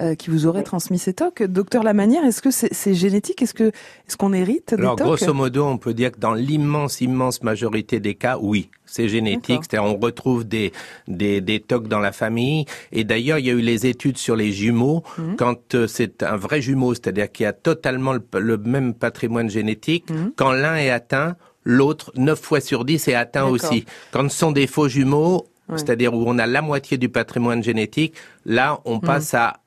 euh, 0.00 0.14
qui 0.14 0.30
vous 0.30 0.46
aurait 0.46 0.62
transmis 0.62 0.98
ces 0.98 1.14
tocs. 1.14 1.42
Docteur 1.42 1.82
Lamanière, 1.82 2.24
est-ce 2.24 2.42
que 2.42 2.50
c'est 2.50 2.94
génétique? 2.94 3.42
Est-ce 3.42 3.54
que 3.54 3.68
est-ce 4.06 4.16
qu'on 4.16 4.32
hérite 4.32 4.74
des 4.74 4.82
Alors, 4.82 4.96
grosso 4.96 5.32
modo, 5.34 5.64
on 5.64 5.78
peut 5.78 5.94
dire 5.94 6.12
que 6.12 6.18
dans 6.18 6.34
l'immense, 6.34 7.00
immense 7.00 7.42
majorité 7.42 8.00
des 8.00 8.14
cas, 8.14 8.38
oui, 8.40 8.70
c'est 8.88 9.08
génétique. 9.08 9.62
C'est-à-dire, 9.62 9.84
on 9.84 9.98
retrouve 9.98 10.46
des, 10.46 10.72
des, 11.06 11.40
des 11.40 11.60
tocs 11.60 11.88
dans 11.88 12.00
la 12.00 12.12
famille. 12.12 12.64
Et 12.92 13.04
d'ailleurs, 13.04 13.38
il 13.38 13.46
y 13.46 13.50
a 13.50 13.54
eu 13.54 13.60
les 13.60 13.86
études 13.86 14.18
sur 14.18 14.36
les 14.36 14.52
jumeaux. 14.52 15.02
Mhm. 15.18 15.36
Quand 15.36 15.74
euh, 15.74 15.86
c'est 15.86 16.22
un 16.22 16.36
vrai 16.36 16.60
jumeau, 16.62 16.94
c'est-à-dire 16.94 17.30
qui 17.30 17.44
a 17.44 17.52
totalement 17.52 18.14
le, 18.34 18.56
même 18.58 18.94
patrimoine 18.94 19.50
génétique, 19.50 20.10
mhm. 20.10 20.32
quand 20.36 20.52
l'un 20.52 20.76
est 20.76 20.90
atteint, 20.90 21.36
l'autre, 21.68 22.10
9 22.16 22.40
fois 22.40 22.60
sur 22.60 22.84
10, 22.86 23.08
est 23.08 23.14
atteint 23.14 23.44
aussi. 23.44 23.84
Quand 24.10 24.28
ce 24.30 24.38
sont 24.38 24.52
des 24.52 24.66
faux 24.66 24.88
jumeaux, 24.88 25.46
c'est-à-dire 25.76 26.14
où 26.14 26.24
on 26.26 26.38
a 26.38 26.46
la 26.46 26.62
moitié 26.62 26.96
du 26.96 27.10
patrimoine 27.10 27.62
génétique, 27.62 28.14
là, 28.46 28.80
on 28.86 28.96
mhm. 28.96 29.00
passe 29.02 29.34
à 29.34 29.60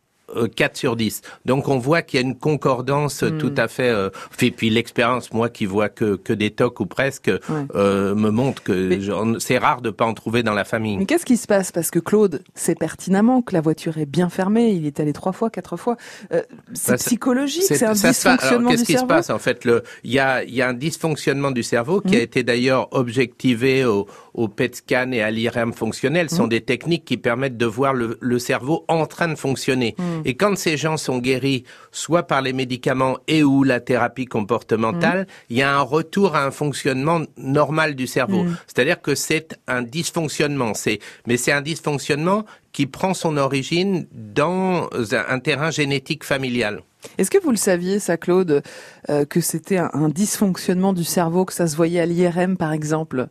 4 0.56 0.72
euh, 0.72 0.76
sur 0.76 0.96
10. 0.96 1.22
Donc 1.46 1.68
on 1.68 1.78
voit 1.78 2.02
qu'il 2.02 2.20
y 2.20 2.24
a 2.24 2.26
une 2.26 2.38
concordance 2.38 3.24
hmm. 3.24 3.38
tout 3.38 3.54
à 3.58 3.68
fait. 3.68 3.90
Euh, 3.90 4.10
et 4.42 4.52
puis 4.52 4.70
l'expérience, 4.70 5.34
moi 5.34 5.50
qui 5.50 5.66
vois 5.66 5.90
que, 5.90 6.16
que 6.16 6.34
des 6.34 6.52
tocs 6.52 6.80
ou 6.80 6.86
presque, 6.86 7.32
euh, 7.76 8.16
me 8.16 8.30
montre 8.30 8.64
que 8.64 9.00
c'est 9.40 9.58
rare 9.58 9.82
de 9.82 9.90
pas 9.90 10.06
en 10.06 10.14
trouver 10.14 10.44
dans 10.44 10.54
la 10.54 10.64
famille. 10.64 10.98
Mais 10.98 11.06
qu'est-ce 11.06 11.26
qui 11.26 11.38
se 11.38 11.48
passe? 11.48 11.72
Parce 11.72 11.92
que 11.92 12.00
Claude 12.00 12.44
sait 12.56 12.76
pertinemment 12.76 13.42
que 13.42 13.54
la 13.54 13.62
voiture 13.62 13.98
est 13.98 14.06
bien 14.06 14.30
fermée. 14.30 14.72
Il 14.72 14.86
est 14.86 15.00
allé 15.00 15.14
trois 15.14 15.32
fois, 15.32 15.50
quatre 15.50 15.78
fois. 15.78 15.98
Euh, 16.34 16.42
c'est 16.74 16.94
bah, 16.94 16.98
psychologique, 16.98 17.64
c'est 17.64 17.84
un 17.84 17.94
dysfonctionnement 17.94 18.72
Qu'est-ce 18.72 18.84
qui 18.84 18.98
se 18.98 19.06
passe 19.06 19.30
En 19.30 19.40
fait, 19.40 19.68
il 20.04 20.12
y 20.12 20.20
a, 20.20 20.44
y 20.44 20.62
a 20.62 20.70
un 20.70 20.74
dysfonctionnement 20.74 21.52
du 21.52 21.64
cerveau 21.64 22.02
qui 22.02 22.16
a 22.16 22.20
hmm. 22.20 22.24
été 22.24 22.44
d'ailleurs 22.44 22.88
objectivé 22.92 23.86
au, 23.86 24.08
au 24.34 24.48
PET 24.48 24.76
scan 24.76 25.12
et 25.12 25.22
à 25.22 25.32
l'IRM 25.32 25.74
fonctionnel. 25.74 26.30
Ce 26.30 26.38
sont 26.38 26.48
hmm. 26.48 26.50
des 26.50 26.62
techniques 26.62 27.06
qui 27.06 27.18
permettent 27.18 27.58
de 27.58 27.66
voir 27.66 27.94
le, 27.94 28.18
le 28.20 28.40
cerveau 28.40 28.86
en 28.88 29.06
train 29.06 29.28
de 29.28 29.36
fonctionner. 29.36 29.96
Mm. 30.22 30.28
Et 30.28 30.36
quand 30.36 30.58
ces 30.58 30.78
gens 30.78 30.98
sont 30.98 31.20
guéris, 31.20 31.64
soit 31.92 32.24
par 32.24 32.42
les 32.42 32.54
médicaments 32.54 33.18
et 33.28 33.44
ou 33.44 33.64
la 33.64 33.80
thérapie 33.80 34.26
comportementale, 34.26 35.22
mm. 35.22 35.26
il 35.50 35.58
y 35.58 35.62
a 35.62 35.76
un 35.76 35.82
retour 35.82 36.36
à 36.36 36.46
un 36.46 36.52
fonctionnement 36.52 37.22
normal 37.38 37.96
du 37.96 38.08
cerveau. 38.08 38.44
Mm. 38.44 38.58
C'est-à-dire 38.68 39.02
que 39.02 39.16
c'est 39.16 39.60
un 39.68 39.82
dysfonctionnement. 39.82 40.74
C'est, 40.74 41.00
mais 41.28 41.38
c'est 41.38 41.52
un 41.52 41.62
dysfonctionnement 41.62 42.46
qui 42.72 42.86
prend 42.86 43.14
son 43.14 43.38
origine 43.38 44.08
dans 44.14 44.90
un, 45.12 45.40
terrain 45.40 45.72
génétique 45.72 46.24
familial. 46.24 46.82
Est-ce 47.18 47.32
que 47.32 47.42
vous 47.42 47.52
le 47.52 47.58
saviez, 47.58 48.00
ça, 48.00 48.16
Claude, 48.16 48.62
euh, 49.10 49.26
que 49.26 49.42
c'était 49.42 49.78
un, 49.78 50.10
dysfonctionnement 50.10 50.94
du 50.94 51.04
cerveau, 51.04 51.46
que 51.46 51.54
ça 51.54 51.68
se 51.68 51.76
voyait 51.76 52.00
à 52.00 52.06
l'IRM, 52.06 52.58
par 52.58 52.72
exemple? 52.72 53.28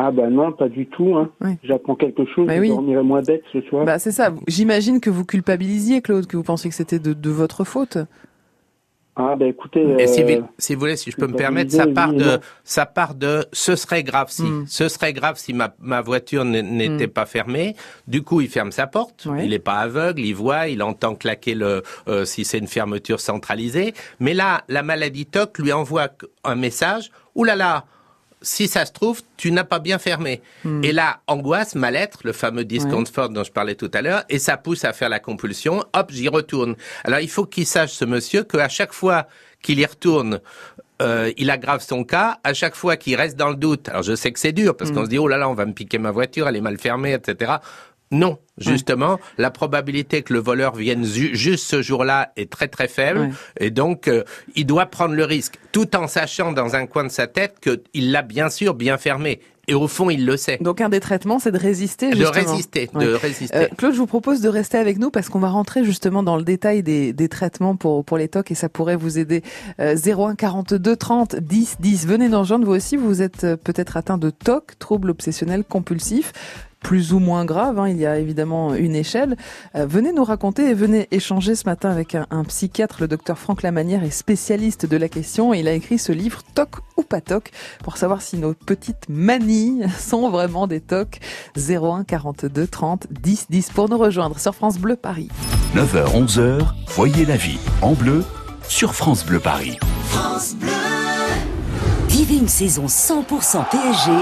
Ah 0.00 0.12
ben 0.12 0.30
non, 0.30 0.52
pas 0.52 0.68
du 0.68 0.86
tout. 0.86 1.16
Hein. 1.16 1.56
J'apprends 1.64 1.96
quelque 1.96 2.24
chose, 2.24 2.46
bah 2.46 2.62
je 2.62 2.68
dormirai 2.68 3.02
moins 3.02 3.20
bête 3.20 3.42
ce 3.52 3.60
soir. 3.62 3.84
Bah 3.84 3.98
c'est 3.98 4.12
ça. 4.12 4.32
J'imagine 4.46 5.00
que 5.00 5.10
vous 5.10 5.24
culpabilisiez, 5.24 6.02
Claude, 6.02 6.28
que 6.28 6.36
vous 6.36 6.44
pensiez 6.44 6.70
que 6.70 6.76
c'était 6.76 7.00
de, 7.00 7.12
de, 7.12 7.30
votre 7.30 7.64
faute. 7.64 7.98
Ah 9.16 9.34
ben 9.34 9.48
écoutez. 9.48 9.80
Et 9.98 10.06
si, 10.06 10.22
euh, 10.22 10.42
si, 10.56 10.74
vous 10.74 10.80
voulez, 10.80 10.96
si 10.96 11.10
je 11.10 11.16
peux 11.16 11.26
me 11.26 11.34
permettre, 11.34 11.72
ça 11.72 11.88
part 11.88 12.12
de, 12.12 12.38
ça 12.62 12.86
part 12.86 13.16
de, 13.16 13.44
ce 13.52 13.74
serait 13.74 14.04
grave 14.04 14.28
si, 14.30 14.44
hmm. 14.44 14.66
ce 14.68 14.88
serait 14.88 15.12
grave 15.12 15.36
si 15.36 15.52
ma, 15.52 15.74
ma 15.80 16.00
voiture 16.00 16.44
n'était 16.44 17.08
hmm. 17.08 17.10
pas 17.10 17.26
fermée. 17.26 17.74
Du 18.06 18.22
coup, 18.22 18.40
il 18.40 18.48
ferme 18.48 18.70
sa 18.70 18.86
porte. 18.86 19.26
Il 19.40 19.50
n'est 19.50 19.58
pas 19.58 19.78
aveugle, 19.78 20.20
il 20.20 20.34
voit, 20.34 20.68
il 20.68 20.80
entend 20.80 21.16
claquer 21.16 21.56
le, 21.56 21.82
euh, 22.06 22.24
si 22.24 22.44
c'est 22.44 22.58
une 22.58 22.68
fermeture 22.68 23.18
centralisée. 23.18 23.94
Mais 24.20 24.32
là, 24.32 24.62
la 24.68 24.84
maladie 24.84 25.26
TOC 25.26 25.58
lui 25.58 25.72
envoie 25.72 26.06
un 26.44 26.54
message. 26.54 27.10
Ouh 27.34 27.42
là 27.42 27.56
là, 27.56 27.84
si 28.42 28.68
ça 28.68 28.86
se 28.86 28.92
trouve, 28.92 29.22
tu 29.36 29.50
n'as 29.50 29.64
pas 29.64 29.78
bien 29.78 29.98
fermé. 29.98 30.42
Hmm. 30.64 30.82
Et 30.84 30.92
là, 30.92 31.20
angoisse, 31.26 31.74
mal-être, 31.74 32.20
le 32.24 32.32
fameux 32.32 32.64
discomfort 32.64 33.30
dont 33.30 33.44
je 33.44 33.52
parlais 33.52 33.74
tout 33.74 33.90
à 33.94 34.02
l'heure, 34.02 34.24
et 34.28 34.38
ça 34.38 34.56
pousse 34.56 34.84
à 34.84 34.92
faire 34.92 35.08
la 35.08 35.20
compulsion. 35.20 35.84
Hop, 35.92 36.10
j'y 36.10 36.28
retourne. 36.28 36.76
Alors, 37.04 37.20
il 37.20 37.30
faut 37.30 37.46
qu'il 37.46 37.66
sache, 37.66 37.92
ce 37.92 38.04
monsieur, 38.04 38.44
qu'à 38.44 38.68
chaque 38.68 38.92
fois 38.92 39.26
qu'il 39.62 39.80
y 39.80 39.86
retourne, 39.86 40.40
euh, 41.02 41.32
il 41.36 41.50
aggrave 41.50 41.82
son 41.82 42.04
cas. 42.04 42.38
À 42.44 42.54
chaque 42.54 42.74
fois 42.74 42.96
qu'il 42.96 43.16
reste 43.16 43.36
dans 43.36 43.48
le 43.48 43.56
doute, 43.56 43.88
alors 43.88 44.02
je 44.02 44.14
sais 44.14 44.32
que 44.32 44.38
c'est 44.38 44.52
dur, 44.52 44.76
parce 44.76 44.90
hmm. 44.90 44.94
qu'on 44.94 45.04
se 45.04 45.10
dit, 45.10 45.18
oh 45.18 45.28
là 45.28 45.36
là, 45.36 45.48
on 45.48 45.54
va 45.54 45.66
me 45.66 45.72
piquer 45.72 45.98
ma 45.98 46.10
voiture, 46.10 46.48
elle 46.48 46.56
est 46.56 46.60
mal 46.60 46.78
fermée, 46.78 47.12
etc. 47.12 47.54
Non, 48.10 48.38
justement, 48.56 49.18
la 49.36 49.50
probabilité 49.50 50.22
que 50.22 50.32
le 50.32 50.38
voleur 50.38 50.74
vienne 50.74 51.04
juste 51.04 51.66
ce 51.66 51.82
jour-là 51.82 52.32
est 52.36 52.50
très 52.50 52.68
très 52.68 52.88
faible, 52.88 53.30
et 53.60 53.70
donc 53.70 54.08
euh, 54.08 54.24
il 54.54 54.66
doit 54.66 54.86
prendre 54.86 55.14
le 55.14 55.24
risque, 55.24 55.58
tout 55.72 55.94
en 55.94 56.06
sachant 56.06 56.52
dans 56.52 56.74
un 56.74 56.86
coin 56.86 57.04
de 57.04 57.10
sa 57.10 57.26
tête 57.26 57.56
qu'il 57.60 58.12
l'a 58.12 58.22
bien 58.22 58.48
sûr 58.48 58.74
bien 58.74 58.96
fermé. 58.96 59.40
Et 59.70 59.74
au 59.74 59.86
fond, 59.86 60.08
il 60.08 60.24
le 60.24 60.38
sait. 60.38 60.56
Donc 60.62 60.80
un 60.80 60.88
des 60.88 60.98
traitements, 60.98 61.38
c'est 61.38 61.52
de 61.52 61.58
résister. 61.58 62.10
Justement. 62.12 62.30
De 62.30 62.34
résister, 62.34 62.90
de 62.94 63.12
résister. 63.12 63.54
Euh, 63.54 63.66
Claude, 63.76 63.92
je 63.92 63.98
vous 63.98 64.06
propose 64.06 64.40
de 64.40 64.48
rester 64.48 64.78
avec 64.78 64.98
nous 64.98 65.10
parce 65.10 65.28
qu'on 65.28 65.40
va 65.40 65.50
rentrer 65.50 65.84
justement 65.84 66.22
dans 66.22 66.38
le 66.38 66.42
détail 66.42 66.82
des, 66.82 67.12
des 67.12 67.28
traitements 67.28 67.76
pour 67.76 68.02
pour 68.02 68.16
les 68.16 68.28
TOC 68.28 68.50
et 68.50 68.54
ça 68.54 68.70
pourrait 68.70 68.96
vous 68.96 69.18
aider. 69.18 69.42
Euh, 69.78 69.94
01 69.94 70.36
42 70.36 70.96
30 70.96 71.36
10 71.36 71.76
10. 71.80 72.06
Venez 72.06 72.30
nous 72.30 72.38
rejoindre 72.38 72.64
vous 72.64 72.72
aussi. 72.72 72.96
Vous 72.96 73.20
êtes 73.20 73.44
euh, 73.44 73.56
peut-être 73.56 73.98
atteint 73.98 74.16
de 74.16 74.30
TOC, 74.30 74.78
trouble 74.78 75.10
obsessionnel 75.10 75.64
compulsif 75.64 76.32
plus 76.80 77.12
ou 77.12 77.18
moins 77.18 77.44
grave. 77.44 77.78
Hein, 77.78 77.88
il 77.88 77.98
y 77.98 78.06
a 78.06 78.18
évidemment 78.18 78.74
une 78.74 78.94
échelle. 78.94 79.36
Euh, 79.74 79.86
venez 79.86 80.12
nous 80.12 80.24
raconter 80.24 80.70
et 80.70 80.74
venez 80.74 81.08
échanger 81.10 81.54
ce 81.54 81.64
matin 81.66 81.90
avec 81.90 82.14
un, 82.14 82.26
psychiatre. 82.44 82.98
Le 83.00 83.08
docteur 83.08 83.38
Franck 83.38 83.62
Lamanière 83.62 84.04
est 84.04 84.10
spécialiste 84.10 84.86
de 84.86 84.96
la 84.96 85.08
question 85.08 85.52
et 85.52 85.60
il 85.60 85.68
a 85.68 85.72
écrit 85.72 85.98
ce 85.98 86.12
livre 86.12 86.40
Toc 86.54 86.76
ou 86.96 87.02
pas 87.02 87.20
toc 87.20 87.50
pour 87.82 87.96
savoir 87.96 88.22
si 88.22 88.38
nos 88.38 88.54
petites 88.54 89.08
manies 89.08 89.82
sont 89.98 90.30
vraiment 90.30 90.66
des 90.66 90.80
tocs. 90.80 91.18
01 91.56 92.04
42 92.04 92.66
30 92.66 93.06
10 93.10 93.46
10 93.50 93.70
pour 93.70 93.88
nous 93.88 93.98
rejoindre 93.98 94.38
sur 94.38 94.54
France 94.54 94.78
Bleu 94.78 94.96
Paris. 94.96 95.28
9h 95.74 96.26
11h, 96.26 96.66
voyez 96.88 97.24
la 97.24 97.36
vie 97.36 97.58
en 97.82 97.92
bleu 97.92 98.24
sur 98.68 98.94
France 98.94 99.24
Bleu 99.24 99.40
Paris. 99.40 99.78
France 100.06 100.54
Bleu. 100.54 100.70
Vivez 102.08 102.36
une 102.36 102.48
saison 102.48 102.86
100% 102.86 103.68
PSG 103.70 104.12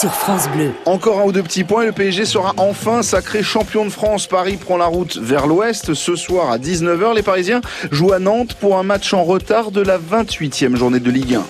sur 0.00 0.12
France 0.12 0.48
Bleu. 0.48 0.72
Encore 0.86 1.20
un 1.20 1.24
ou 1.24 1.32
deux 1.32 1.42
petits 1.42 1.64
points 1.64 1.82
et 1.82 1.86
le 1.86 1.92
PSG 1.92 2.24
sera 2.24 2.52
enfin 2.56 3.02
sacré 3.02 3.42
champion 3.42 3.84
de 3.84 3.90
France. 3.90 4.26
Paris 4.26 4.56
prend 4.56 4.76
la 4.76 4.86
route 4.86 5.16
vers 5.16 5.46
l'ouest. 5.46 5.94
Ce 5.94 6.16
soir 6.16 6.50
à 6.50 6.58
19h, 6.58 7.14
les 7.14 7.22
Parisiens 7.22 7.60
jouent 7.90 8.12
à 8.12 8.18
Nantes 8.18 8.54
pour 8.54 8.76
un 8.78 8.82
match 8.82 9.12
en 9.14 9.24
retard 9.24 9.70
de 9.70 9.80
la 9.80 9.98
28e 9.98 10.76
journée 10.76 11.00
de 11.00 11.10
Ligue 11.10 11.34
1. 11.34 11.44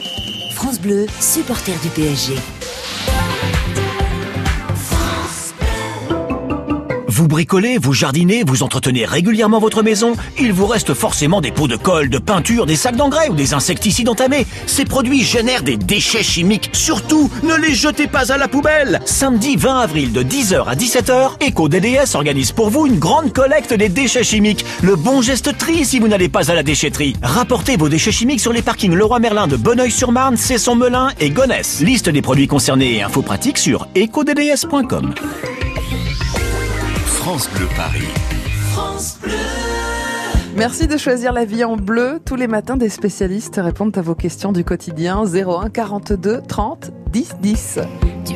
France 0.54 0.80
Bleu, 0.80 1.06
supporter 1.20 1.72
du 1.82 1.88
PSG. 1.88 2.34
Vous 7.14 7.28
bricolez, 7.28 7.78
vous 7.78 7.92
jardinez, 7.92 8.42
vous 8.44 8.64
entretenez 8.64 9.04
régulièrement 9.04 9.61
votre 9.61 9.85
maison 9.85 10.14
Il 10.37 10.52
vous 10.52 10.66
reste 10.66 10.94
forcément 10.94 11.40
des 11.40 11.52
pots 11.52 11.68
de 11.68 11.76
colle, 11.76 12.11
de 12.11 12.18
peinture, 12.18 12.66
des 12.66 12.75
sacs 12.75 12.97
d'engrais 12.97 13.28
ou 13.28 13.37
des 13.37 13.54
insecticides 13.54 14.09
entamés. 14.09 14.49
Ces 14.66 14.85
produits 14.85 15.23
génèrent 15.23 15.62
des 15.62 15.76
déchets 15.76 16.25
chimiques. 16.25 16.71
Surtout, 16.73 17.30
ne 17.44 17.54
les 17.54 17.73
jetez 17.73 18.09
pas 18.09 18.33
à 18.33 18.37
la 18.37 18.49
poubelle 18.49 19.00
Samedi 19.04 19.54
20 19.54 19.78
avril 19.78 20.12
de 20.12 20.25
10h 20.25 20.64
à 20.66 20.75
17h, 20.75 21.50
EcoDDS 21.50 22.16
organise 22.16 22.50
pour 22.50 22.68
vous 22.68 22.88
une 22.88 22.99
grande 22.99 23.33
collecte 23.33 23.73
des 23.75 23.88
déchets 23.88 24.25
chimiques. 24.25 24.64
Le 24.83 24.97
bon 24.97 25.23
geste 25.23 25.56
tri 25.56 25.85
si 25.85 26.00
vous 26.00 26.09
n'allez 26.09 26.28
pas 26.28 26.50
à 26.50 26.54
la 26.56 26.64
déchetterie. 26.64 27.14
Rapportez 27.23 27.76
vos 27.76 27.88
déchets 27.88 28.11
chimiques 28.11 28.40
sur 28.40 28.52
les 28.52 28.62
parkings 28.62 28.92
Leroy 28.92 29.21
Merlin 29.21 29.47
de 29.47 29.56
Bonneuil-sur-Marne, 29.56 30.37
Cesson-Melun 30.37 31.11
et 31.21 31.30
Gonesse. 31.30 31.80
Liste 31.80 32.09
des 32.09 32.23
produits 32.23 32.49
concernés 32.49 32.97
et 32.97 33.02
infos 33.02 33.23
pratiques 33.23 33.59
sur 33.59 33.87
ecodds.com. 33.94 35.14
France 37.24 37.48
Bleu 37.54 37.66
Paris. 37.74 38.06
France 38.72 39.18
Bleu. 39.22 39.32
Merci 40.56 40.86
de 40.86 40.98
choisir 40.98 41.32
la 41.32 41.46
vie 41.46 41.64
en 41.64 41.76
bleu. 41.76 42.20
Tous 42.22 42.36
les 42.36 42.46
matins, 42.46 42.76
des 42.76 42.90
spécialistes 42.90 43.58
répondent 43.64 43.96
à 43.96 44.02
vos 44.02 44.14
questions 44.14 44.52
du 44.52 44.62
quotidien 44.62 45.24
01 45.24 45.70
42 45.70 46.42
30 46.46 46.90
10 47.12 47.36
10. 47.40 47.78
Tu 48.26 48.34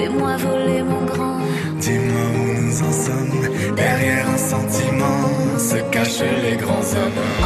Fais-moi 0.00 0.34
voler, 0.38 0.82
mon 0.82 1.04
grand. 1.04 1.40
Dis-moi 1.78 2.24
où 2.34 2.62
nous 2.62 2.82
en 2.82 2.90
sommes. 2.90 3.74
Derrière 3.76 4.30
un 4.30 4.38
sentiment 4.38 5.58
se 5.58 5.76
cachent 5.92 6.24
les 6.42 6.56
grands 6.56 6.88
hommes. 6.96 7.39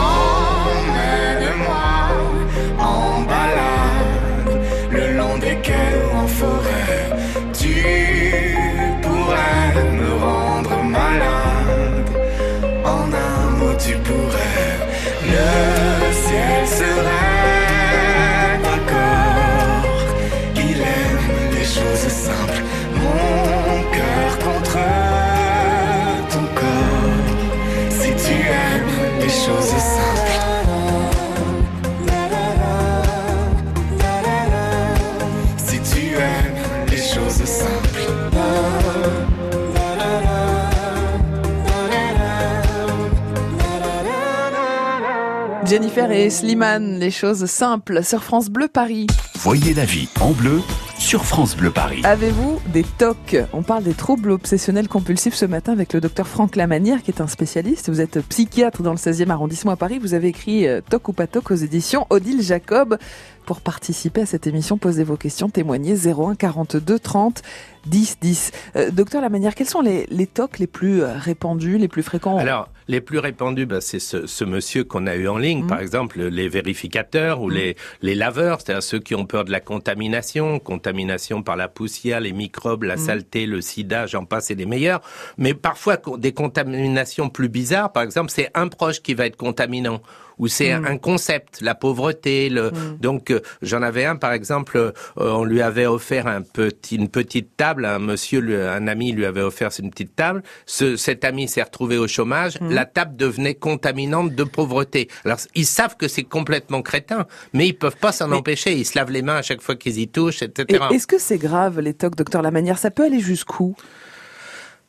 Jennifer 45.74 46.08
et 46.12 46.30
Slimane, 46.30 47.00
les 47.00 47.10
choses 47.10 47.46
simples 47.46 48.04
sur 48.04 48.22
France 48.22 48.48
Bleu 48.48 48.68
Paris. 48.68 49.08
Voyez 49.40 49.74
la 49.74 49.84
vie 49.84 50.08
en 50.20 50.30
bleu 50.30 50.62
sur 51.00 51.24
France 51.24 51.56
Bleu 51.56 51.72
Paris. 51.72 52.00
Avez-vous 52.04 52.60
des 52.74 52.82
TOC 52.82 53.36
On 53.52 53.62
parle 53.62 53.84
des 53.84 53.94
troubles 53.94 54.32
obsessionnels 54.32 54.88
compulsifs 54.88 55.34
ce 55.34 55.46
matin 55.46 55.72
avec 55.72 55.92
le 55.92 56.00
docteur 56.00 56.26
Franck 56.26 56.56
Lamanière 56.56 57.04
qui 57.04 57.12
est 57.12 57.20
un 57.20 57.28
spécialiste. 57.28 57.88
Vous 57.88 58.00
êtes 58.00 58.18
psychiatre 58.28 58.82
dans 58.82 58.90
le 58.90 58.96
16e 58.96 59.30
arrondissement 59.30 59.70
à 59.70 59.76
Paris. 59.76 60.00
Vous 60.00 60.12
avez 60.12 60.26
écrit 60.28 60.66
euh, 60.66 60.80
TOC 60.90 61.08
ou 61.08 61.12
pas 61.12 61.28
TOC 61.28 61.52
aux 61.52 61.54
éditions 61.54 62.04
Odile 62.10 62.42
Jacob. 62.42 62.98
Pour 63.46 63.60
participer 63.60 64.22
à 64.22 64.26
cette 64.26 64.46
émission, 64.46 64.78
posez 64.78 65.04
vos 65.04 65.18
questions, 65.18 65.50
témoignez 65.50 65.94
01 66.08 66.34
42 66.34 66.98
30 66.98 67.42
10 67.86 68.16
10. 68.22 68.50
Euh, 68.76 68.90
docteur 68.90 69.20
Lamanière, 69.20 69.54
quels 69.54 69.68
sont 69.68 69.82
les, 69.82 70.06
les 70.10 70.26
TOC 70.26 70.58
les 70.58 70.66
plus 70.66 71.02
euh, 71.02 71.12
répandus, 71.18 71.76
les 71.76 71.88
plus 71.88 72.02
fréquents? 72.02 72.38
Alors, 72.38 72.70
les 72.88 73.02
plus 73.02 73.18
répandus, 73.18 73.66
bah, 73.66 73.82
c'est 73.82 73.98
ce, 73.98 74.26
ce 74.26 74.44
monsieur 74.44 74.84
qu'on 74.84 75.06
a 75.06 75.14
eu 75.14 75.28
en 75.28 75.36
ligne, 75.36 75.60
Mhm. 75.60 75.66
par 75.68 75.80
exemple, 75.80 76.22
les 76.22 76.48
vérificateurs 76.48 77.42
ou 77.42 77.50
les, 77.50 77.76
les 78.00 78.14
laveurs, 78.14 78.62
c'est-à-dire 78.62 78.82
ceux 78.82 78.98
qui 78.98 79.14
ont 79.14 79.26
peur 79.26 79.44
de 79.44 79.50
la 79.52 79.60
contamination, 79.60 80.58
contamination 80.58 81.42
par 81.42 81.56
la 81.56 81.68
poussière, 81.68 82.20
les 82.20 82.32
microbes, 82.32 82.63
la 82.82 82.96
Mhm. 82.96 83.00
saleté, 83.00 83.46
le 83.46 83.60
sida, 83.60 84.06
j'en 84.06 84.24
passe, 84.24 84.46
c'est 84.46 84.54
les 84.54 84.66
meilleurs. 84.66 85.00
Mais 85.38 85.54
parfois, 85.54 85.98
des 86.18 86.32
contaminations 86.32 87.28
plus 87.28 87.48
bizarres, 87.48 87.92
par 87.92 88.02
exemple, 88.02 88.30
c'est 88.30 88.50
un 88.54 88.68
proche 88.68 89.00
qui 89.02 89.14
va 89.14 89.26
être 89.26 89.36
contaminant 89.36 90.00
ou 90.38 90.48
c'est 90.48 90.74
Mhm. 90.76 90.86
un 90.86 90.98
concept, 90.98 91.60
la 91.60 91.74
pauvreté. 91.74 92.48
Le... 92.48 92.70
Donc, 93.00 93.30
euh, 93.30 93.40
j'en 93.62 93.82
avais 93.82 94.04
un, 94.04 94.16
par 94.16 94.32
exemple, 94.32 94.76
euh, 94.78 94.92
on 95.16 95.44
lui 95.44 95.60
avait 95.62 95.86
offert 95.86 96.26
un 96.26 96.42
petit, 96.42 96.96
une 96.96 97.08
petite 97.08 97.56
table, 97.56 97.84
un 97.84 97.98
monsieur, 97.98 98.40
lui- 98.40 98.56
un 98.56 98.86
ami 98.88 99.12
lui 99.12 99.24
avait 99.26 99.42
offert 99.42 99.70
une 99.78 99.90
petite 99.90 100.16
table. 100.16 100.42
Ce, 100.66 100.96
cet 100.96 101.24
ami 101.24 101.48
s'est 101.48 101.62
retrouvé 101.62 101.98
au 101.98 102.08
chômage. 102.08 102.58
La 102.60 102.84
table 102.84 103.16
devenait 103.16 103.54
contaminante 103.54 104.34
de 104.34 104.44
pauvreté. 104.44 105.08
Alors, 105.24 105.38
ils 105.54 105.66
savent 105.66 105.96
que 105.96 106.08
c'est 106.08 106.22
complètement 106.24 106.82
crétin, 106.82 107.26
mais 107.52 107.68
ils 107.68 107.74
peuvent 107.74 107.96
pas 107.96 108.12
s'en 108.12 108.28
Mais- 108.28 108.36
empêcher. 108.36 108.72
Ils 108.74 108.84
se 108.84 108.98
lavent 108.98 109.10
les 109.10 109.22
mains 109.22 109.36
à 109.36 109.42
chaque 109.42 109.60
fois 109.60 109.76
qu'ils 109.76 109.98
y 109.98 110.08
touchent, 110.08 110.42
Et 110.42 110.46
etc. 110.46 110.84
Est-ce 110.92 111.06
que 111.06 111.18
c'est 111.18 111.38
grave 111.38 111.80
les 111.80 111.94
TOC, 111.94 112.16
docteur 112.16 112.42
Lamanière 112.42 112.78
Ça 112.78 112.90
peut 112.90 113.04
aller 113.04 113.20
jusqu'où? 113.20 113.74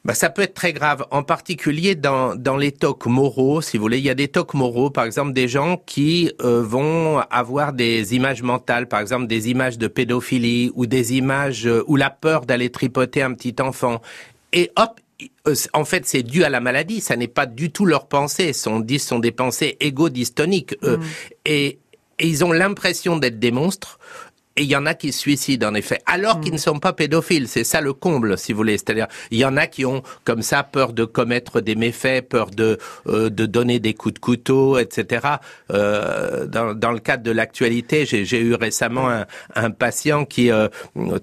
Bah, 0.06 0.14
ça 0.14 0.30
peut 0.30 0.44
être 0.44 0.54
très 0.54 0.72
grave, 0.72 1.04
en 1.10 1.24
particulier 1.24 1.96
dans, 1.96 2.36
dans 2.36 2.58
les 2.58 2.72
tocs 2.72 3.08
moraux, 3.08 3.62
si 3.62 3.78
vous 3.78 3.82
voulez. 3.82 3.98
Il 3.98 4.04
y 4.06 4.10
a 4.12 4.14
des 4.14 4.28
tocs 4.28 4.54
moraux, 4.54 4.92
par 4.92 5.04
exemple, 5.04 5.34
des 5.34 5.48
gens 5.48 5.82
qui 5.84 6.32
euh, 6.44 6.62
vont 6.62 7.22
avoir 7.32 7.74
des 7.74 8.14
images 8.14 8.44
mentales, 8.44 8.88
par 8.88 9.00
exemple 9.00 9.26
des 9.26 9.50
images 9.50 9.80
de 9.80 9.88
pédophilie 9.88 10.72
ou 10.76 10.86
des 10.86 11.16
images 11.16 11.66
euh, 11.66 11.84
ou 11.88 11.96
la 11.96 12.12
peur 12.12 12.46
d'aller 12.46 12.70
tripoter 12.70 13.24
un 13.24 13.34
petit 13.34 13.56
enfant. 13.60 14.00
Et 14.54 14.70
hop, 14.76 15.00
euh, 15.48 15.56
en 15.74 15.86
fait, 15.86 16.06
c'est 16.06 16.22
dû 16.22 16.44
à 16.44 16.50
la 16.50 16.60
maladie. 16.60 17.02
Ça 17.02 17.16
n'est 17.16 17.28
pas 17.28 17.48
du 17.48 17.72
tout 17.72 17.88
leurs 17.88 18.08
pensées. 18.08 18.54
Ce 18.54 18.62
sont, 18.62 18.86
sont 19.00 19.20
des 19.20 19.32
pensées 19.32 19.76
égo-dystoniques. 19.80 20.76
eux. 20.84 21.00
Et, 21.46 21.80
et 22.20 22.28
ils 22.28 22.46
ont 22.46 22.52
l'impression 22.52 23.18
d'être 23.18 23.40
des 23.40 23.52
monstres. 23.52 24.00
Et 24.58 24.64
il 24.64 24.70
y 24.70 24.76
en 24.78 24.86
a 24.86 24.94
qui 24.94 25.12
se 25.12 25.20
suicident, 25.20 25.68
en 25.70 25.76
effet, 25.76 26.00
alors 26.06 26.40
qu'ils 26.40 26.54
ne 26.54 26.58
sont 26.58 26.80
pas 26.80 26.94
pédophiles. 26.94 27.50
C'est 27.50 27.66
ça 27.66 27.82
le 27.82 27.92
comble, 27.92 28.38
si 28.38 28.54
vous 28.54 28.58
voulez. 28.58 28.78
C'est-à-dire, 28.78 29.08
il 29.32 29.38
y 29.38 29.44
en 29.44 29.58
a 29.58 29.68
qui 29.68 29.84
ont, 29.86 30.02
comme 30.24 30.42
ça, 30.42 30.64
peur 30.64 30.94
de 30.94 31.04
commettre 31.04 31.60
des 31.60 31.76
méfaits, 31.76 32.22
peur 32.30 32.52
de 32.52 32.78
euh, 33.08 33.30
de 33.30 33.46
donner 33.46 33.80
des 33.82 33.94
coups 33.94 34.14
de 34.14 34.20
couteau, 34.20 34.78
etc. 34.78 35.28
Euh, 35.72 36.46
dans, 36.48 36.74
dans 36.74 36.92
le 36.92 37.00
cadre 37.00 37.24
de 37.24 37.32
l'actualité, 37.32 38.06
j'ai 38.06 38.40
eu 38.40 38.54
récemment 38.54 39.10
un, 39.10 39.26
un 39.56 39.72
patient 39.72 40.26
qui 40.26 40.52
euh, 40.52 40.68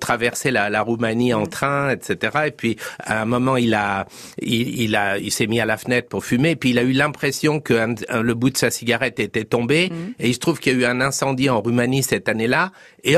traversait 0.01 0.51
la, 0.51 0.68
la 0.71 0.83
Roumanie 0.83 1.33
en 1.35 1.47
train, 1.47 1.90
etc. 1.90 2.37
Et 2.47 2.51
puis, 2.51 2.77
à 2.99 3.23
un 3.23 3.25
moment, 3.25 3.57
il 3.57 3.75
a 3.75 4.07
il, 4.40 4.81
il 4.83 4.97
a 4.97 5.18
il 5.18 5.31
s'est 5.33 5.47
mis 5.47 5.61
à 5.61 5.64
la 5.66 5.77
fenêtre 5.77 6.09
pour 6.09 6.25
fumer. 6.25 6.51
Et 6.51 6.57
puis, 6.57 6.71
il 6.71 6.79
a 6.79 6.83
eu 6.83 6.92
l'impression 6.92 7.61
que 7.61 7.75
un- 7.75 7.95
un- 8.09 8.23
le 8.23 8.35
bout 8.35 8.51
de 8.51 8.57
sa 8.59 8.71
cigarette 8.71 9.21
était 9.21 9.45
tombé. 9.45 9.90
Et 10.18 10.29
il 10.29 10.35
se 10.35 10.38
trouve 10.38 10.59
qu'il 10.61 10.73
y 10.73 10.77
a 10.77 10.79
eu 10.79 10.85
un 10.85 11.01
incendie 11.01 11.49
en 11.49 11.61
Roumanie 11.61 12.03
cette 12.03 12.29
année-là. 12.29 12.73
Et 13.05 13.16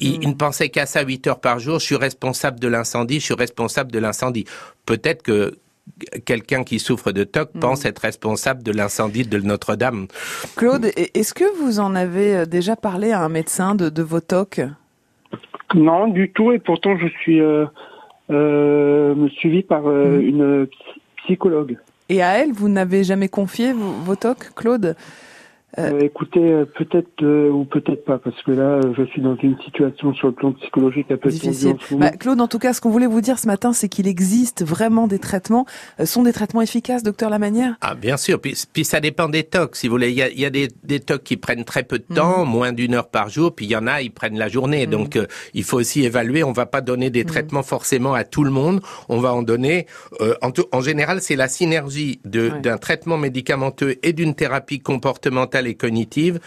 il, 0.00 0.22
il 0.22 0.28
ne 0.30 0.34
pensait 0.34 0.68
qu'à 0.68 0.86
ça 0.86 1.02
8 1.02 1.26
heures 1.28 1.40
par 1.40 1.58
jour. 1.58 1.78
Je 1.78 1.84
suis 1.84 1.96
responsable 1.96 2.58
de 2.60 2.68
l'incendie, 2.68 3.20
je 3.20 3.24
suis 3.26 3.34
responsable 3.34 3.92
de 3.92 3.98
l'incendie. 3.98 4.44
Peut-être 4.86 5.22
que 5.22 5.56
quelqu'un 6.24 6.62
qui 6.62 6.78
souffre 6.78 7.10
de 7.12 7.24
TOC 7.24 7.50
pense 7.60 7.84
être 7.84 7.98
responsable 8.00 8.62
de 8.62 8.70
l'incendie 8.72 9.24
de 9.24 9.38
Notre-Dame. 9.38 10.06
Claude, 10.56 10.86
est-ce 10.96 11.34
que 11.34 11.44
vous 11.62 11.80
en 11.80 11.94
avez 11.94 12.36
euh, 12.36 12.44
déjà 12.46 12.76
parlé 12.76 13.10
à 13.12 13.20
un 13.22 13.28
médecin 13.28 13.74
de, 13.74 13.88
de 13.88 14.02
vos 14.02 14.20
TOC 14.20 14.60
Non, 15.74 16.06
du 16.08 16.30
tout. 16.30 16.52
Et 16.52 16.58
pourtant, 16.58 16.96
je 16.96 17.08
suis 17.22 17.40
euh, 17.40 17.66
euh, 18.30 19.28
suivi 19.38 19.62
par 19.62 19.86
euh, 19.88 20.18
Mhm. 20.18 20.20
une 20.28 20.66
psy- 20.66 21.00
psychologue. 21.24 21.76
Et 22.08 22.22
à 22.22 22.38
elle, 22.38 22.52
vous 22.52 22.68
n'avez 22.68 23.04
jamais 23.04 23.28
confié 23.28 23.72
vos, 23.72 23.90
vos 24.04 24.16
TOC, 24.16 24.54
Claude? 24.54 24.96
Euh, 25.78 26.00
écoutez, 26.00 26.52
euh, 26.52 26.64
peut-être 26.64 27.22
euh, 27.22 27.48
ou 27.48 27.64
peut-être 27.64 28.04
pas, 28.04 28.18
parce 28.18 28.40
que 28.42 28.50
là, 28.50 28.80
je 28.96 29.04
suis 29.04 29.22
dans 29.22 29.36
une 29.36 29.56
situation 29.60 30.12
sur 30.14 30.28
le 30.28 30.34
plan 30.34 30.52
psychologique 30.52 31.06
un 31.10 31.16
peu 31.16 31.28
difficile. 31.28 31.76
Bah, 31.92 32.10
Claude, 32.10 32.40
en 32.40 32.48
tout 32.48 32.58
cas, 32.58 32.72
ce 32.72 32.80
qu'on 32.80 32.90
voulait 32.90 33.06
vous 33.06 33.20
dire 33.20 33.38
ce 33.38 33.46
matin, 33.46 33.72
c'est 33.72 33.88
qu'il 33.88 34.08
existe 34.08 34.64
vraiment 34.64 35.06
des 35.06 35.20
traitements. 35.20 35.66
sont 36.04 36.24
des 36.24 36.32
traitements 36.32 36.62
efficaces, 36.62 37.04
docteur 37.04 37.30
Lamanière? 37.30 37.76
Ah, 37.82 37.94
bien 37.94 38.16
sûr. 38.16 38.40
Puis, 38.40 38.56
puis, 38.72 38.84
ça 38.84 38.98
dépend 39.00 39.28
des 39.28 39.44
tocs. 39.44 39.76
Si 39.76 39.86
vous 39.86 39.92
voulez, 39.92 40.10
il 40.10 40.16
y 40.16 40.22
a, 40.22 40.30
y 40.30 40.44
a 40.44 40.50
des, 40.50 40.68
des, 40.82 40.98
tocs 40.98 41.22
qui 41.22 41.36
prennent 41.36 41.64
très 41.64 41.84
peu 41.84 41.98
de 41.98 42.14
temps, 42.14 42.44
mhm. 42.44 42.50
moins 42.50 42.72
d'une 42.72 42.94
heure 42.94 43.08
par 43.08 43.28
jour. 43.28 43.54
Puis 43.54 43.66
il 43.66 43.70
y 43.70 43.76
en 43.76 43.86
a, 43.86 44.02
ils 44.02 44.10
prennent 44.10 44.38
la 44.38 44.48
journée. 44.48 44.86
Mhm. 44.86 44.90
Donc, 44.92 45.18
il 45.54 45.62
faut 45.62 45.78
aussi 45.78 46.04
évaluer. 46.04 46.42
On 46.42 46.52
va 46.52 46.66
pas 46.66 46.80
donner 46.80 47.10
des 47.10 47.22
mhm. 47.22 47.30
traitements 47.30 47.62
forcément 47.62 48.14
à 48.14 48.24
tout 48.24 48.42
le 48.42 48.50
monde. 48.50 48.80
On 49.08 49.20
va 49.20 49.32
en 49.32 49.42
donner. 49.42 49.86
en, 50.42 50.50
en 50.72 50.80
général, 50.80 51.20
c'est 51.20 51.36
la 51.36 51.46
synergie 51.46 52.20
d'un 52.24 52.78
traitement 52.78 53.18
médicamenteux 53.18 53.96
et 54.02 54.12
d'une 54.12 54.34
thérapie 54.34 54.80
comportementale 54.80 55.59
et 55.66 55.74
cognitive 55.74 56.40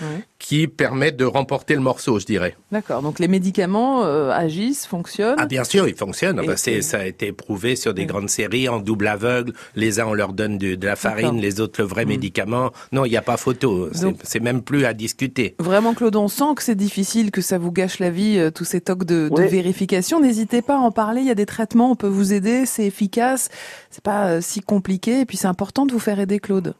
qui 0.44 0.68
permettent 0.68 1.16
de 1.16 1.24
remporter 1.24 1.74
le 1.74 1.80
morceau, 1.80 2.20
je 2.20 2.26
dirais. 2.26 2.58
D'accord. 2.72 3.02
Donc 3.02 3.20
les 3.20 3.30
médicaments 3.30 4.04
euh, 4.04 4.30
agissent, 4.30 4.86
fonctionnent. 4.86 5.38
Ah 5.38 5.46
bien 5.46 5.64
sûr, 5.64 5.88
ils 5.88 5.96
fonctionnent. 5.96 6.38
Enfin, 6.38 6.58
ça 6.58 6.98
a 6.98 7.06
été 7.06 7.32
prouvé 7.32 7.78
sur 7.78 7.94
des 7.94 8.06
grandes 8.06 8.30
séries 8.30 8.68
en 8.68 8.80
double 8.80 9.08
aveugle. 9.08 9.54
Les 9.76 10.02
uns 10.02 10.08
on 10.08 10.14
leur 10.14 10.34
donne 10.34 10.58
de, 10.58 10.78
la 10.86 10.98
farine, 10.98 11.40
les 11.40 11.62
autres 11.62 11.82
le 11.82 11.88
vrai 11.88 12.04
hmm. 12.04 12.10
médicament. 12.10 12.72
Non, 12.92 13.06
il 13.06 13.10
n'y 13.10 13.18
a 13.18 13.22
pas 13.22 13.38
photo. 13.38 13.90
C'est 14.24 14.42
même 14.42 14.62
plus 14.62 14.86
à 14.86 14.94
discuter. 14.94 15.56
Vraiment, 15.60 15.94
Claude, 15.94 16.16
on 16.18 16.28
sent 16.28 16.56
que 16.56 16.64
c'est 16.64 16.76
difficile, 16.76 17.32
que 17.32 17.42
ça 17.42 17.58
vous 17.58 17.72
gâche 17.72 18.00
la 18.00 18.10
vie, 18.10 18.38
euh, 18.38 18.52
tous 18.52 18.66
ces 18.66 18.82
tocs 18.82 19.06
de, 19.06 19.30
de 19.30 19.44
vérification. 19.44 20.20
N'hésitez 20.20 20.62
pas 20.62 20.76
à 20.76 20.80
en 20.80 20.92
parler. 20.92 21.22
Il 21.22 21.28
y 21.28 21.32
a 21.32 21.36
des 21.36 21.46
traitements, 21.46 21.92
on 21.92 21.96
peut 21.96 22.08
vous 22.08 22.34
aider. 22.34 22.66
C'est 22.66 22.86
efficace. 22.86 23.50
C'est 23.92 24.04
pas 24.04 24.28
euh, 24.28 24.42
si 24.42 24.60
compliqué. 24.60 25.22
Et 25.22 25.26
puis 25.26 25.38
c'est 25.38 25.48
important 25.48 25.86
de 25.86 25.94
vous 25.94 26.00
faire 26.00 26.20
aider, 26.20 26.40
Claude. 26.40 26.74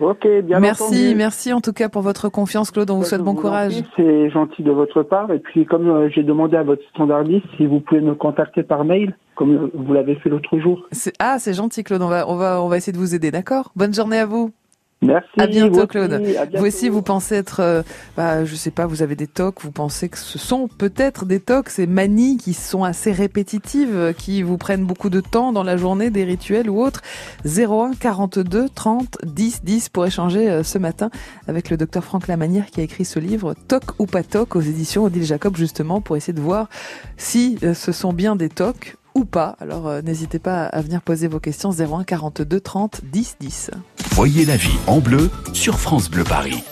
Ok, 0.00 0.26
bien 0.44 0.60
Merci, 0.60 1.14
merci 1.16 1.52
en 1.52 1.60
tout 1.60 1.72
cas 1.72 1.88
pour 1.88 2.02
votre 2.02 2.28
confiance, 2.28 2.70
Claude. 2.70 2.90
On 2.90 2.98
vous 2.98 3.04
souhaite 3.04 3.22
bon 3.22 3.34
courage. 3.34 3.74
C'est 3.96 4.30
gentil 4.30 4.62
de 4.62 4.70
votre 4.70 5.02
part. 5.02 5.32
Et 5.32 5.38
puis, 5.38 5.66
comme 5.66 5.88
euh, 5.88 6.08
j'ai 6.08 6.22
demandé 6.22 6.56
à 6.56 6.62
votre 6.62 6.82
standardiste 6.90 7.46
si 7.56 7.66
vous 7.66 7.80
pouvez 7.80 8.00
me 8.00 8.14
contacter 8.14 8.62
par 8.62 8.84
mail, 8.84 9.16
comme 9.34 9.70
vous 9.74 9.92
l'avez 9.92 10.14
fait 10.16 10.28
l'autre 10.28 10.58
jour. 10.58 10.86
Ah, 11.18 11.38
c'est 11.38 11.54
gentil, 11.54 11.82
Claude. 11.82 12.02
On 12.02 12.08
va, 12.08 12.28
on 12.28 12.36
va, 12.36 12.62
on 12.62 12.68
va 12.68 12.76
essayer 12.76 12.92
de 12.92 12.98
vous 12.98 13.14
aider, 13.14 13.30
d'accord? 13.30 13.72
Bonne 13.74 13.94
journée 13.94 14.18
à 14.18 14.26
vous. 14.26 14.52
Merci. 15.00 15.28
À 15.38 15.46
bientôt, 15.46 15.86
Claude. 15.86 16.20
Vous 16.54 16.66
aussi, 16.66 16.88
vous 16.88 17.02
pensez 17.02 17.36
être, 17.36 17.60
euh, 17.60 17.82
bah, 18.16 18.44
je 18.44 18.54
sais 18.56 18.72
pas, 18.72 18.86
vous 18.86 19.02
avez 19.02 19.14
des 19.14 19.28
tocs, 19.28 19.62
vous 19.62 19.70
pensez 19.70 20.08
que 20.08 20.18
ce 20.18 20.38
sont 20.38 20.66
peut-être 20.66 21.24
des 21.24 21.38
tocs, 21.38 21.68
ces 21.68 21.86
manies 21.86 22.36
qui 22.36 22.52
sont 22.52 22.82
assez 22.82 23.12
répétitives, 23.12 23.94
euh, 23.94 24.12
qui 24.12 24.42
vous 24.42 24.56
prennent 24.56 24.84
beaucoup 24.84 25.08
de 25.08 25.20
temps 25.20 25.52
dans 25.52 25.62
la 25.62 25.76
journée, 25.76 26.10
des 26.10 26.24
rituels 26.24 26.68
ou 26.68 26.82
autres. 26.82 27.02
01 27.44 27.92
42 27.94 28.68
30 28.68 29.18
10 29.24 29.62
10 29.62 29.88
pour 29.88 30.04
échanger 30.04 30.50
euh, 30.50 30.62
ce 30.64 30.78
matin 30.78 31.10
avec 31.46 31.70
le 31.70 31.76
docteur 31.76 32.02
Franck 32.02 32.26
Lamanière 32.26 32.66
qui 32.66 32.80
a 32.80 32.82
écrit 32.82 33.04
ce 33.04 33.20
livre 33.20 33.54
Toc 33.68 33.84
ou 34.00 34.06
pas 34.06 34.24
toc 34.24 34.56
aux 34.56 34.60
éditions 34.60 35.04
Odile 35.04 35.24
Jacob 35.24 35.56
justement 35.56 36.00
pour 36.00 36.16
essayer 36.16 36.32
de 36.32 36.40
voir 36.40 36.68
si 37.16 37.58
ce 37.74 37.92
sont 37.92 38.12
bien 38.12 38.34
des 38.34 38.48
tocs 38.48 38.96
ou 39.18 39.24
pas. 39.24 39.56
Alors 39.60 39.88
euh, 39.88 40.02
n'hésitez 40.02 40.38
pas 40.38 40.64
à 40.64 40.80
venir 40.80 41.02
poser 41.02 41.28
vos 41.28 41.40
questions 41.40 41.70
01 41.70 42.04
42 42.04 42.60
30 42.60 43.00
10 43.04 43.36
10. 43.40 43.70
Voyez 44.12 44.44
la 44.44 44.56
vie 44.56 44.78
en 44.86 45.00
bleu 45.00 45.30
sur 45.52 45.78
France 45.78 46.10
Bleu 46.10 46.24
Paris. 46.24 46.62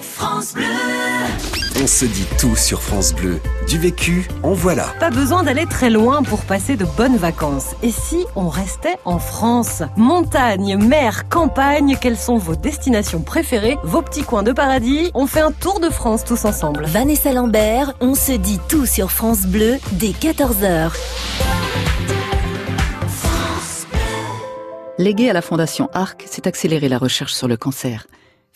France 0.00 0.54
Bleu. 0.54 0.64
On 1.80 1.86
se 1.86 2.06
dit 2.06 2.26
tout 2.40 2.56
sur 2.56 2.82
France 2.82 3.14
Bleu. 3.14 3.38
Du 3.68 3.78
vécu, 3.78 4.26
en 4.42 4.52
voilà. 4.52 4.86
Pas 4.98 5.10
besoin 5.10 5.44
d'aller 5.44 5.64
très 5.64 5.90
loin 5.90 6.24
pour 6.24 6.40
passer 6.40 6.76
de 6.76 6.84
bonnes 6.84 7.16
vacances. 7.16 7.76
Et 7.84 7.92
si 7.92 8.24
on 8.34 8.48
restait 8.48 8.96
en 9.04 9.20
France? 9.20 9.84
Montagne, 9.96 10.76
mer, 10.76 11.28
campagne, 11.28 11.96
quelles 12.00 12.16
sont 12.16 12.36
vos 12.36 12.56
destinations 12.56 13.20
préférées? 13.20 13.78
Vos 13.84 14.02
petits 14.02 14.24
coins 14.24 14.42
de 14.42 14.50
paradis? 14.50 15.12
On 15.14 15.28
fait 15.28 15.40
un 15.40 15.52
tour 15.52 15.78
de 15.78 15.88
France 15.88 16.24
tous 16.24 16.44
ensemble. 16.46 16.84
Vanessa 16.86 17.32
Lambert, 17.32 17.94
on 18.00 18.16
se 18.16 18.32
dit 18.32 18.58
tout 18.68 18.84
sur 18.84 19.12
France 19.12 19.46
Bleu 19.46 19.76
dès 19.92 20.10
14h. 20.10 20.90
Légué 24.98 25.30
à 25.30 25.32
la 25.32 25.42
Fondation 25.42 25.88
ARC, 25.92 26.24
c'est 26.28 26.48
accélérer 26.48 26.88
la 26.88 26.98
recherche 26.98 27.34
sur 27.34 27.46
le 27.46 27.56
cancer. 27.56 28.08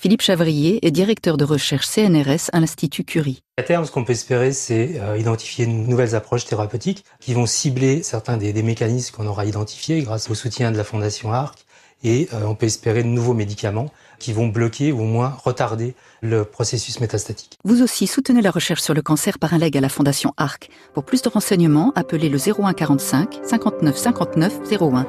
Philippe 0.03 0.23
Chavrier 0.23 0.85
est 0.85 0.91
directeur 0.91 1.37
de 1.37 1.45
recherche 1.45 1.87
CNRS 1.87 2.51
à 2.53 2.59
l'Institut 2.59 3.05
Curie. 3.05 3.45
À 3.57 3.63
terme, 3.63 3.85
ce 3.85 3.93
qu'on 3.93 4.03
peut 4.03 4.11
espérer, 4.11 4.53
c'est 4.53 5.01
euh, 5.01 5.17
identifier 5.17 5.65
de 5.65 5.71
nouvelles 5.71 6.17
approches 6.17 6.45
thérapeutiques 6.45 7.05
qui 7.21 7.35
vont 7.35 7.47
cibler 7.47 8.03
certains 8.03 8.37
des, 8.37 8.53
mécanismes 8.65 9.15
qu'on 9.15 9.29
aura 9.29 9.45
identifiés 9.45 10.03
grâce 10.03 10.29
au 10.29 10.35
soutien 10.35 10.73
de 10.73 10.77
la 10.77 10.83
Fondation 10.83 11.33
ARC. 11.33 11.57
Et 12.03 12.29
euh, 12.35 12.47
on 12.47 12.57
peut 12.57 12.67
espérer 12.67 13.05
de 13.05 13.09
nouveaux 13.09 13.33
médicaments 13.33 13.93
qui 14.19 14.33
vont 14.33 14.49
bloquer 14.49 14.91
ou 14.91 15.03
au 15.03 15.05
moins 15.05 15.39
retarder 15.45 15.95
le 16.21 16.45
processus 16.45 16.99
métastatique. 16.99 17.57
Vous 17.63 17.81
aussi 17.81 18.09
soutenez 18.09 18.43
la 18.43 18.51
recherche 18.51 18.83
sur 18.83 18.95
le 18.95 19.03
cancer 19.03 19.39
par 19.39 19.55
un 19.55 19.59
leg 19.59 19.77
à 19.77 19.81
la 19.81 19.89
Fondation 19.89 20.35
ARC. 20.37 20.69
Pour 20.95 21.05
plus 21.05 21.23
de 21.23 21.29
renseignements, 21.29 21.93
appelez 21.95 22.29
le 22.29 22.39
01 22.39 22.73
45 22.73 23.39
59 23.45 23.97
59 23.97 24.53
01. 24.81 25.07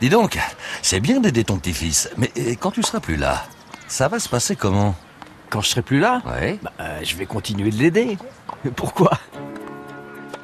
Dis 0.00 0.08
donc, 0.08 0.38
c'est 0.82 1.00
bien 1.00 1.18
d'aider 1.18 1.42
ton 1.42 1.58
petit-fils, 1.58 2.10
mais 2.16 2.30
quand 2.60 2.70
tu 2.70 2.84
seras 2.84 3.00
plus 3.00 3.16
là, 3.16 3.44
ça 3.88 4.08
va 4.08 4.18
se 4.18 4.28
passer 4.28 4.54
comment? 4.54 4.94
Quand 5.50 5.60
je 5.60 5.68
serai 5.68 5.82
plus 5.82 5.98
là? 5.98 6.22
Ouais. 6.26 6.58
Bah, 6.62 6.72
euh, 6.80 7.00
je 7.02 7.16
vais 7.16 7.26
continuer 7.26 7.70
de 7.70 7.76
l'aider. 7.76 8.18
Pourquoi? 8.76 9.12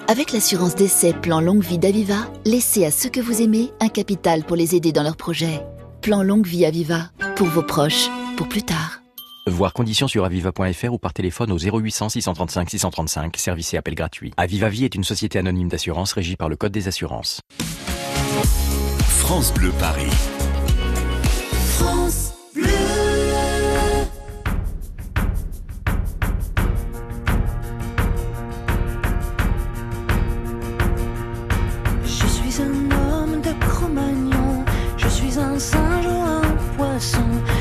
Avec 0.09 0.33
l'assurance 0.33 0.75
d'essai 0.75 1.13
Plan 1.13 1.41
Longue 1.41 1.63
Vie 1.63 1.79
d'Aviva, 1.79 2.27
laissez 2.45 2.85
à 2.85 2.91
ceux 2.91 3.09
que 3.09 3.21
vous 3.21 3.41
aimez 3.41 3.73
un 3.81 3.89
capital 3.89 4.45
pour 4.45 4.57
les 4.57 4.75
aider 4.75 4.93
dans 4.93 5.03
leurs 5.03 5.17
projets. 5.17 5.63
Plan 6.03 6.23
Longue 6.23 6.47
Vie 6.47 6.67
Aviva, 6.67 7.11
pour 7.37 7.47
vos 7.47 7.63
proches, 7.63 8.09
pour 8.37 8.49
plus 8.49 8.63
tard. 8.63 9.01
Voir 9.47 9.75
conditions 9.75 10.09
sur 10.09 10.25
aviva.fr 10.25 10.93
ou 10.93 10.99
par 10.99 11.13
téléphone 11.13 11.53
au 11.53 11.59
0800 11.59 12.09
635 12.09 12.71
635, 12.71 13.37
service 13.37 13.75
et 13.75 13.77
appel 13.77 13.95
gratuit. 13.95 14.33
Aviva 14.39 14.71
Vie 14.71 14.85
est 14.85 14.95
une 14.95 15.05
société 15.05 15.39
anonyme 15.39 15.69
d'assurance 15.69 16.13
régie 16.13 16.37
par 16.37 16.49
le 16.49 16.57
Code 16.57 16.73
des 16.73 16.89
assurances. 16.89 17.41
France 19.09 19.53
Bleu 19.53 19.71
Paris. 19.79 20.11
France 21.79 22.24
un 36.95 37.54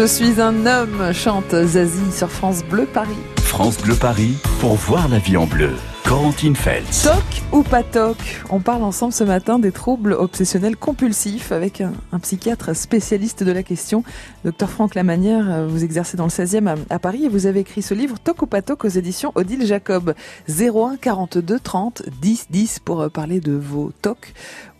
Je 0.00 0.06
suis 0.06 0.40
un 0.40 0.64
homme, 0.64 1.12
chante 1.12 1.54
Zazie 1.54 2.10
sur 2.10 2.30
France 2.30 2.64
Bleu 2.64 2.86
Paris. 2.86 3.18
France 3.42 3.76
Bleu 3.76 3.94
Paris 3.94 4.38
pour 4.58 4.74
voir 4.76 5.10
la 5.10 5.18
vie 5.18 5.36
en 5.36 5.44
bleu. 5.44 5.72
Corentine 6.10 6.56
Feltz. 6.56 7.04
Toc 7.04 7.22
ou 7.52 7.62
pas 7.62 7.84
toc 7.84 8.16
On 8.50 8.58
parle 8.58 8.82
ensemble 8.82 9.12
ce 9.12 9.22
matin 9.22 9.60
des 9.60 9.70
troubles 9.70 10.12
obsessionnels 10.12 10.76
compulsifs 10.76 11.52
avec 11.52 11.80
un, 11.80 11.92
un 12.10 12.18
psychiatre 12.18 12.74
spécialiste 12.74 13.44
de 13.44 13.52
la 13.52 13.62
question, 13.62 14.02
Dr 14.44 14.68
Franck 14.68 14.96
Lamanière. 14.96 15.68
Vous 15.68 15.84
exercez 15.84 16.16
dans 16.16 16.24
le 16.24 16.30
16e 16.30 16.66
à, 16.66 16.74
à 16.92 16.98
Paris 16.98 17.26
et 17.26 17.28
vous 17.28 17.46
avez 17.46 17.60
écrit 17.60 17.80
ce 17.80 17.94
livre 17.94 18.18
Toc 18.18 18.42
ou 18.42 18.48
pas 18.48 18.60
toc 18.60 18.84
aux 18.84 18.88
éditions 18.88 19.30
Odile 19.36 19.64
Jacob. 19.64 20.14
01 20.48 20.96
42 20.96 21.60
30 21.60 22.02
10 22.20 22.48
10 22.50 22.80
pour 22.80 23.02
euh, 23.02 23.08
parler 23.08 23.38
de 23.38 23.52
vos 23.52 23.92
tocs 24.02 24.32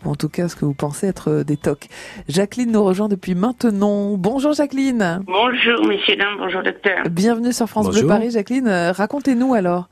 ou 0.03 0.09
en 0.09 0.15
tout 0.15 0.27
cas 0.27 0.49
ce 0.49 0.57
que 0.57 0.65
vous 0.65 0.73
pensez 0.73 1.07
être 1.07 1.29
euh, 1.29 1.43
des 1.45 1.55
tocs. 1.55 1.87
Jacqueline 2.27 2.73
nous 2.73 2.83
rejoint 2.83 3.07
depuis 3.07 3.35
maintenant. 3.35 4.17
Bonjour 4.17 4.51
Jacqueline. 4.51 5.21
Bonjour, 5.25 5.87
messieurs, 5.87 6.17
dames, 6.17 6.35
bonjour, 6.39 6.61
docteur. 6.61 7.05
Bienvenue 7.09 7.53
sur 7.53 7.69
France 7.69 7.89
Bleu. 7.89 8.05
Paris. 8.05 8.31
Jacqueline, 8.31 8.67
euh, 8.67 8.91
racontez-nous 8.91 9.53
alors. 9.53 9.87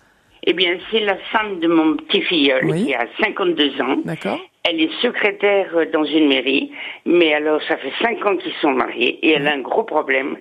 Eh 0.46 0.54
bien, 0.54 0.78
c'est 0.92 1.02
la 1.02 1.18
femme 1.32 1.60
de 1.60 1.68
mon 1.68 1.96
petit 1.98 2.22
filleul 2.22 2.66
Oui. 2.66 2.86
qui 2.86 2.94
a 2.94 3.06
52 3.22 3.82
ans. 3.82 3.98
D'accord. 4.06 4.40
Elle 4.64 4.82
est 4.82 4.92
secrétaire 5.02 5.70
euh, 5.76 5.86
dans 5.92 6.04
une 6.04 6.28
mairie, 6.28 6.72
mais 7.06 7.34
alors 7.34 7.62
ça 7.64 7.78
fait 7.78 7.92
5 8.02 8.26
ans 8.26 8.36
qu'ils 8.38 8.54
sont 8.62 8.72
mariés 8.72 9.20
et 9.26 9.32
elle 9.32 9.48
a 9.48 9.54
un 9.54 9.60
gros 9.62 9.84
problème 9.84 10.38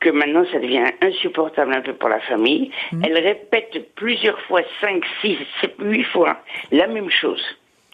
que 0.00 0.10
maintenant 0.10 0.44
ça 0.52 0.58
devient 0.58 0.84
insupportable 1.00 1.72
un 1.74 1.80
peu 1.80 1.92
pour 1.94 2.08
la 2.08 2.20
famille. 2.20 2.70
Mhm. 2.92 3.02
Elle 3.04 3.18
répète 3.18 3.94
plusieurs 3.94 4.40
fois, 4.42 4.60
5, 4.80 5.02
6, 5.22 5.36
7, 5.60 5.74
8 5.80 6.04
fois 6.04 6.38
la 6.70 6.86
même 6.86 7.10
chose. 7.10 7.42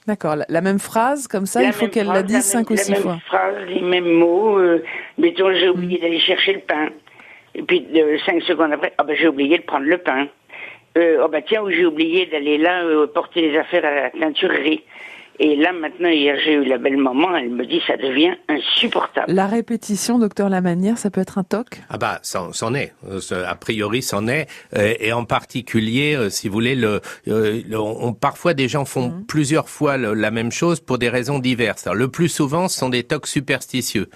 D'accord, 0.07 0.37
la, 0.37 0.47
la 0.49 0.61
même 0.63 0.79
phrase 0.79 1.29
comme 1.29 1.47
ça, 1.47 1.61
La 1.61 1.67
il 1.69 1.73
faut 1.73 1.89
qu'elle 1.89 2.07
la 2.07 2.23
dise 2.23 2.43
cinq 2.45 2.71
ou 2.71 2.75
même- 2.75 2.83
six 2.83 2.91
La 2.93 2.97
même 2.99 3.03
fois. 3.03 3.19
phrase, 3.27 3.57
les 3.69 3.81
mêmes 3.83 4.11
mots. 4.11 4.59
Euh, 4.59 4.83
mettons, 5.19 5.53
j'ai 5.53 5.69
oublié 5.69 5.99
d'aller 5.99 6.19
chercher 6.21 6.55
le 6.55 6.61
pain. 6.61 6.89
Et 7.55 7.63
puis, 7.63 7.87
euh, 7.95 8.17
cinq 8.25 8.43
secondes 8.43 8.73
après, 8.73 8.93
ah 8.97 9.05
ben, 9.05 9.15
j'ai 9.17 9.29
oublié 9.29 9.59
de 9.59 9.65
prendre 9.65 9.85
le 9.87 9.99
pain. 9.99 10.29
Euh, 10.97 11.23
oh 11.25 11.29
ben, 11.29 11.43
tiens, 11.47 11.63
ou 11.63 11.71
j'ai 11.71 11.87
oublié 11.87 12.27
d'aller 12.27 12.59
là 12.59 12.83
euh, 12.85 13.07
porter 13.07 13.43
les 13.43 13.57
affaires 13.59 13.85
à 13.85 13.95
la 13.95 14.11
teinturerie. 14.11 14.83
Et 15.41 15.55
là, 15.55 15.73
maintenant, 15.73 16.09
hier, 16.09 16.37
j'ai 16.45 16.55
eu 16.55 16.65
la 16.65 16.79
belle 16.79 16.97
maman, 16.97 17.37
elle 17.37 17.51
me 17.51 17.65
dit, 17.65 17.81
ça 17.87 17.97
devient 17.97 18.35
insupportable. 18.49 19.33
La 19.33 19.47
répétition, 19.47 20.19
docteur 20.19 20.49
Lamanière, 20.49 20.99
ça 20.99 21.11
peut 21.11 21.21
être 21.21 21.39
un 21.39 21.45
toc? 21.45 21.67
Ah 21.91 21.97
bah, 21.97 22.19
c'en 22.25 22.53
c'en 22.53 22.75
est. 22.75 22.93
Euh, 23.09 23.21
A 23.47 23.55
priori, 23.55 24.03
c'en 24.03 24.27
est. 24.27 24.49
Euh, 24.77 24.95
Et 24.99 25.13
en 25.13 25.25
particulier, 25.25 26.17
si 26.31 26.49
vous 26.49 26.55
voulez, 26.55 26.75
le, 26.75 27.01
le- 27.27 27.79
on, 27.79 28.15
parfois 28.15 28.53
des 28.53 28.67
gens 28.67 28.85
font 28.85 29.13
plusieurs 29.29 29.69
fois 29.69 29.97
le- 29.97 30.15
la 30.15 30.33
même 30.33 30.51
chose 30.51 30.81
pour 30.81 30.99
des 30.99 31.09
raisons 31.09 31.39
diverses. 31.39 31.87
Alors, 31.87 31.95
le 31.95 32.09
plus 32.09 32.29
souvent, 32.29 32.67
ce 32.67 32.77
sont 32.77 32.89
des 32.89 33.05
tocs 33.05 33.29
superstitieux. 33.29 34.09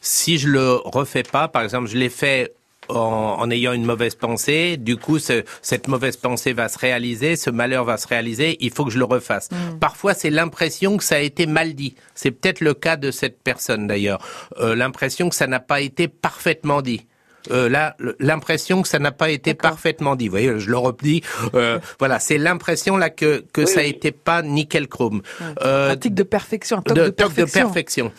Si 0.00 0.38
je 0.38 0.48
le 0.48 0.76
refais 0.84 1.22
pas, 1.22 1.48
par 1.48 1.64
exemple, 1.64 1.88
je 1.88 1.98
l'ai 1.98 2.08
fait 2.08 2.54
en, 2.88 3.36
en 3.38 3.50
ayant 3.50 3.72
une 3.72 3.84
mauvaise 3.84 4.14
pensée, 4.14 4.76
du 4.76 4.96
coup, 4.96 5.18
ce- 5.18 5.44
cette 5.62 5.88
mauvaise 5.88 6.16
pensée 6.16 6.52
va 6.52 6.68
se 6.68 6.78
réaliser, 6.78 7.36
ce 7.36 7.50
malheur 7.50 7.84
va 7.84 7.96
se 7.96 8.08
réaliser, 8.08 8.56
il 8.60 8.70
faut 8.72 8.84
que 8.84 8.90
je 8.90 8.98
le 8.98 9.04
refasse. 9.04 9.48
Parfois, 9.80 10.14
c'est 10.14 10.30
l'impression 10.30 10.96
que 10.96 11.04
ça 11.04 11.16
a 11.16 11.20
été 11.20 11.46
mal 11.46 11.74
dit. 11.74 11.94
C'est 12.14 12.30
peut-être 12.32 12.60
le 12.60 12.74
cas 12.74 12.96
de 12.96 13.10
cette 13.10 13.42
personne 13.42 13.86
d'ailleurs. 13.86 14.20
Euh, 14.58 14.74
l'impression 14.74 15.28
que 15.28 15.34
ça 15.34 15.46
n'a 15.46 15.60
pas 15.60 15.80
été 15.80 16.08
parfaitement 16.08 16.82
dit. 16.82 17.06
Euh, 17.50 17.68
là, 17.68 17.96
l'impression 18.20 18.82
que 18.82 18.88
ça 18.88 18.98
n'a 18.98 19.12
pas 19.12 19.30
été 19.30 19.54
parfaitement 19.54 20.16
dit. 20.16 20.26
Vous 20.28 20.32
voyez, 20.32 20.58
je 20.58 20.70
le 20.70 20.76
redis. 20.78 21.22
Euh, 21.54 21.78
voilà, 21.98 22.18
c'est 22.18 22.38
l'impression 22.38 22.96
là 22.96 23.10
que 23.10 23.44
que 23.52 23.66
ça 23.66 23.82
été 23.82 24.12
pas 24.12 24.42
nickel 24.42 24.86
chrome. 24.88 25.22
Euh, 25.62 25.90
Un 25.92 25.96
tic 25.96 26.14
de 26.14 26.22
perfection, 26.22 26.78
un 26.78 26.82
toc 26.82 26.96
de, 26.96 27.04
de, 27.04 27.08
toc 27.10 27.34
de 27.34 27.44
perfection. 27.44 28.12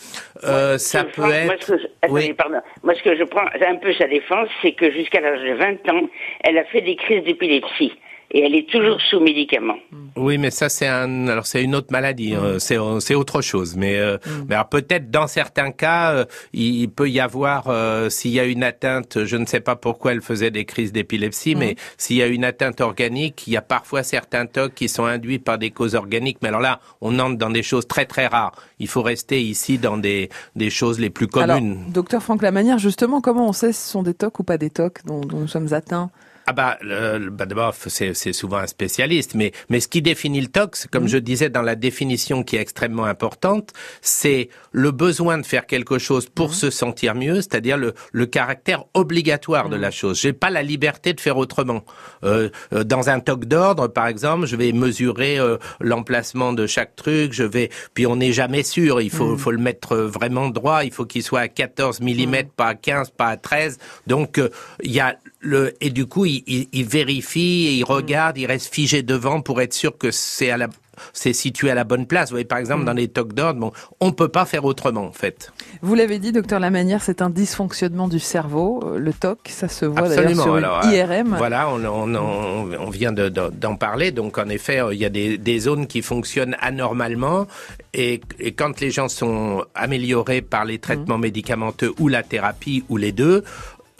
Euh, 0.44 0.78
ça 0.78 1.04
peut 1.04 1.10
prends- 1.22 1.26
moi, 1.28 1.34
être. 1.54 1.66
ce 1.66 1.72
que, 1.72 1.80
attendez, 2.02 2.34
pardon. 2.34 2.58
Moi, 2.82 2.94
ce 2.94 3.02
que 3.02 3.16
je 3.16 3.24
prends 3.24 3.44
un 3.46 3.76
peu 3.76 3.92
sa 3.94 4.06
défense, 4.06 4.48
c'est 4.62 4.72
que 4.72 4.90
jusqu'à 4.92 5.20
l'âge 5.20 5.40
de 5.40 5.54
20 5.54 5.88
ans, 5.94 6.08
elle 6.42 6.58
a 6.58 6.64
fait 6.64 6.80
des 6.82 6.96
crises 6.96 7.24
d'épilepsie. 7.24 7.92
Et 8.36 8.40
elle 8.40 8.56
est 8.56 8.68
toujours 8.68 9.00
sous 9.08 9.20
médicaments. 9.20 9.78
Oui, 10.16 10.38
mais 10.38 10.50
ça 10.50 10.68
c'est 10.68 10.88
un, 10.88 11.28
alors 11.28 11.46
c'est 11.46 11.62
une 11.62 11.76
autre 11.76 11.92
maladie, 11.92 12.34
hein, 12.34 12.56
c'est 12.58 12.76
c'est 12.98 13.14
autre 13.14 13.42
chose. 13.42 13.76
Mais, 13.76 13.96
euh, 13.96 14.18
mais 14.48 14.56
alors 14.56 14.68
peut-être 14.68 15.08
dans 15.08 15.28
certains 15.28 15.70
cas, 15.70 16.10
euh, 16.12 16.24
il, 16.52 16.80
il 16.80 16.88
peut 16.90 17.08
y 17.08 17.20
avoir, 17.20 17.68
euh, 17.68 18.08
s'il 18.08 18.32
y 18.32 18.40
a 18.40 18.44
une 18.44 18.64
atteinte, 18.64 19.24
je 19.24 19.36
ne 19.36 19.46
sais 19.46 19.60
pas 19.60 19.76
pourquoi 19.76 20.10
elle 20.10 20.20
faisait 20.20 20.50
des 20.50 20.64
crises 20.64 20.92
d'épilepsie, 20.92 21.54
mais 21.54 21.76
s'il 21.96 22.16
y 22.16 22.22
a 22.22 22.26
une 22.26 22.44
atteinte 22.44 22.80
organique, 22.80 23.46
il 23.46 23.52
y 23.52 23.56
a 23.56 23.62
parfois 23.62 24.02
certains 24.02 24.46
tocs 24.46 24.74
qui 24.74 24.88
sont 24.88 25.04
induits 25.04 25.38
par 25.38 25.56
des 25.58 25.70
causes 25.70 25.94
organiques. 25.94 26.38
Mais 26.42 26.48
alors 26.48 26.60
là, 26.60 26.80
on 27.00 27.20
entre 27.20 27.38
dans 27.38 27.50
des 27.50 27.62
choses 27.62 27.86
très 27.86 28.04
très 28.04 28.26
rares. 28.26 28.56
Il 28.80 28.88
faut 28.88 29.02
rester 29.02 29.40
ici 29.40 29.78
dans 29.78 29.96
des 29.96 30.28
des 30.56 30.70
choses 30.70 30.98
les 30.98 31.10
plus 31.10 31.28
Alors, 31.36 31.56
communes. 31.58 31.84
docteur 31.92 32.20
Franck 32.20 32.42
Lamanière, 32.42 32.78
justement, 32.80 33.20
comment 33.20 33.48
on 33.48 33.52
sait 33.52 33.72
si 33.72 33.80
ce 33.82 33.92
sont 33.92 34.02
des 34.02 34.14
tocs 34.14 34.40
ou 34.40 34.42
pas 34.42 34.58
des 34.58 34.70
tocs 34.70 35.04
dont, 35.06 35.20
dont 35.20 35.38
nous 35.38 35.48
sommes 35.48 35.72
atteints? 35.72 36.10
Ah 36.46 36.52
bah, 36.52 36.78
bah 36.82 37.46
d'abord, 37.46 37.74
c'est 37.74 38.32
souvent 38.32 38.58
un 38.58 38.66
spécialiste, 38.66 39.34
mais, 39.34 39.52
mais 39.70 39.80
ce 39.80 39.88
qui 39.88 40.02
définit 40.02 40.40
le 40.40 40.48
tox, 40.48 40.86
comme 40.90 41.08
je 41.08 41.18
disais 41.18 41.48
dans 41.48 41.62
la 41.62 41.74
définition 41.74 42.42
qui 42.42 42.56
est 42.56 42.60
extrêmement 42.60 43.04
importante, 43.04 43.72
c'est 44.02 44.48
le 44.72 44.90
besoin 44.90 45.38
de 45.38 45.46
faire 45.46 45.66
quelque 45.66 45.98
chose 45.98 46.28
pour 46.28 46.54
se 46.54 46.70
sentir 46.70 47.14
mieux, 47.14 47.36
c'est-à-dire 47.36 47.76
le, 47.76 47.94
le 48.12 48.26
caractère 48.26 48.84
obligatoire 48.94 49.68
de 49.68 49.76
la 49.76 49.90
chose. 49.90 50.20
J'ai 50.20 50.32
pas 50.32 50.50
la 50.50 50.62
liberté 50.62 51.12
de 51.14 51.20
faire 51.20 51.36
autrement. 51.36 51.84
Euh, 52.24 52.50
euh, 52.72 52.84
dans 52.84 53.08
un 53.08 53.20
toc 53.20 53.46
d'ordre, 53.46 53.88
par 53.88 54.06
exemple, 54.06 54.46
je 54.46 54.56
vais 54.56 54.72
mesurer 54.72 55.38
euh, 55.38 55.56
l'emplacement 55.80 56.52
de 56.52 56.66
chaque 56.66 56.96
truc, 56.96 57.32
je 57.32 57.42
vais, 57.44 57.70
puis 57.94 58.06
on 58.06 58.16
n'est 58.16 58.32
jamais 58.32 58.62
sûr, 58.62 59.00
il 59.00 59.10
faut, 59.10 59.36
faut 59.36 59.50
le 59.50 59.58
mettre 59.58 59.92
euh, 59.92 60.06
vraiment 60.06 60.48
droit, 60.50 60.84
il 60.84 60.92
faut 60.92 61.04
qu'il 61.04 61.22
soit 61.22 61.40
à 61.40 61.48
14 61.48 62.00
mm, 62.00 62.44
pas 62.56 62.68
à 62.68 62.74
15, 62.74 63.10
pas 63.10 63.28
à 63.28 63.36
13. 63.36 63.78
Donc, 64.06 64.38
euh, 64.38 64.48
il 64.82 64.92
y 64.92 65.00
a 65.00 65.16
le, 65.44 65.74
et 65.80 65.90
du 65.90 66.06
coup, 66.06 66.24
il, 66.24 66.42
il, 66.46 66.66
il 66.72 66.84
vérifie, 66.86 67.66
et 67.68 67.72
il 67.74 67.84
regarde, 67.84 68.38
il 68.38 68.46
reste 68.46 68.72
figé 68.74 69.02
devant 69.02 69.40
pour 69.42 69.60
être 69.60 69.74
sûr 69.74 69.96
que 69.98 70.10
c'est 70.10 70.50
à 70.50 70.56
la, 70.56 70.68
c'est 71.12 71.32
situé 71.32 71.70
à 71.70 71.74
la 71.74 71.84
bonne 71.84 72.06
place. 72.06 72.30
Vous 72.30 72.34
voyez, 72.34 72.44
par 72.46 72.58
exemple, 72.58 72.84
dans 72.84 72.92
les 72.92 73.08
tocs 73.08 73.32
d'ordre, 73.34 73.60
bon, 73.60 73.72
on 74.00 74.12
peut 74.12 74.28
pas 74.28 74.46
faire 74.46 74.64
autrement, 74.64 75.04
en 75.04 75.12
fait. 75.12 75.52
Vous 75.82 75.94
l'avez 75.94 76.18
dit, 76.18 76.32
docteur 76.32 76.60
Lamanière, 76.60 77.02
c'est 77.02 77.20
un 77.20 77.30
dysfonctionnement 77.30 78.08
du 78.08 78.18
cerveau. 78.20 78.80
Euh, 78.84 78.98
Le 78.98 79.12
TOC, 79.12 79.38
ça 79.48 79.68
se 79.68 79.84
voit 79.84 80.08
d'ailleurs 80.08 80.40
sur 80.42 80.54
Alors, 80.54 80.84
euh, 80.86 80.92
IRM. 80.94 81.34
Voilà, 81.36 81.68
on, 81.68 81.84
on, 81.84 82.14
on, 82.14 82.70
on 82.78 82.90
vient 82.90 83.12
de- 83.12 83.28
de- 83.28 83.50
d'en 83.50 83.76
parler. 83.76 84.12
Donc, 84.12 84.38
en 84.38 84.48
effet, 84.48 84.80
euh, 84.80 84.94
il 84.94 85.00
y 85.00 85.04
a 85.04 85.10
des, 85.10 85.36
des 85.36 85.58
zones 85.58 85.86
qui 85.86 86.00
fonctionnent 86.00 86.56
anormalement. 86.60 87.46
Et, 87.92 88.20
et 88.40 88.52
quand 88.52 88.80
les 88.80 88.90
gens 88.90 89.08
sont 89.08 89.64
améliorés 89.74 90.42
par 90.42 90.64
les 90.64 90.78
traitements 90.78 91.18
médicamenteux 91.18 91.92
ou 91.98 92.08
la 92.08 92.22
thérapie 92.22 92.84
ou 92.88 92.96
les 92.96 93.12
deux, 93.12 93.44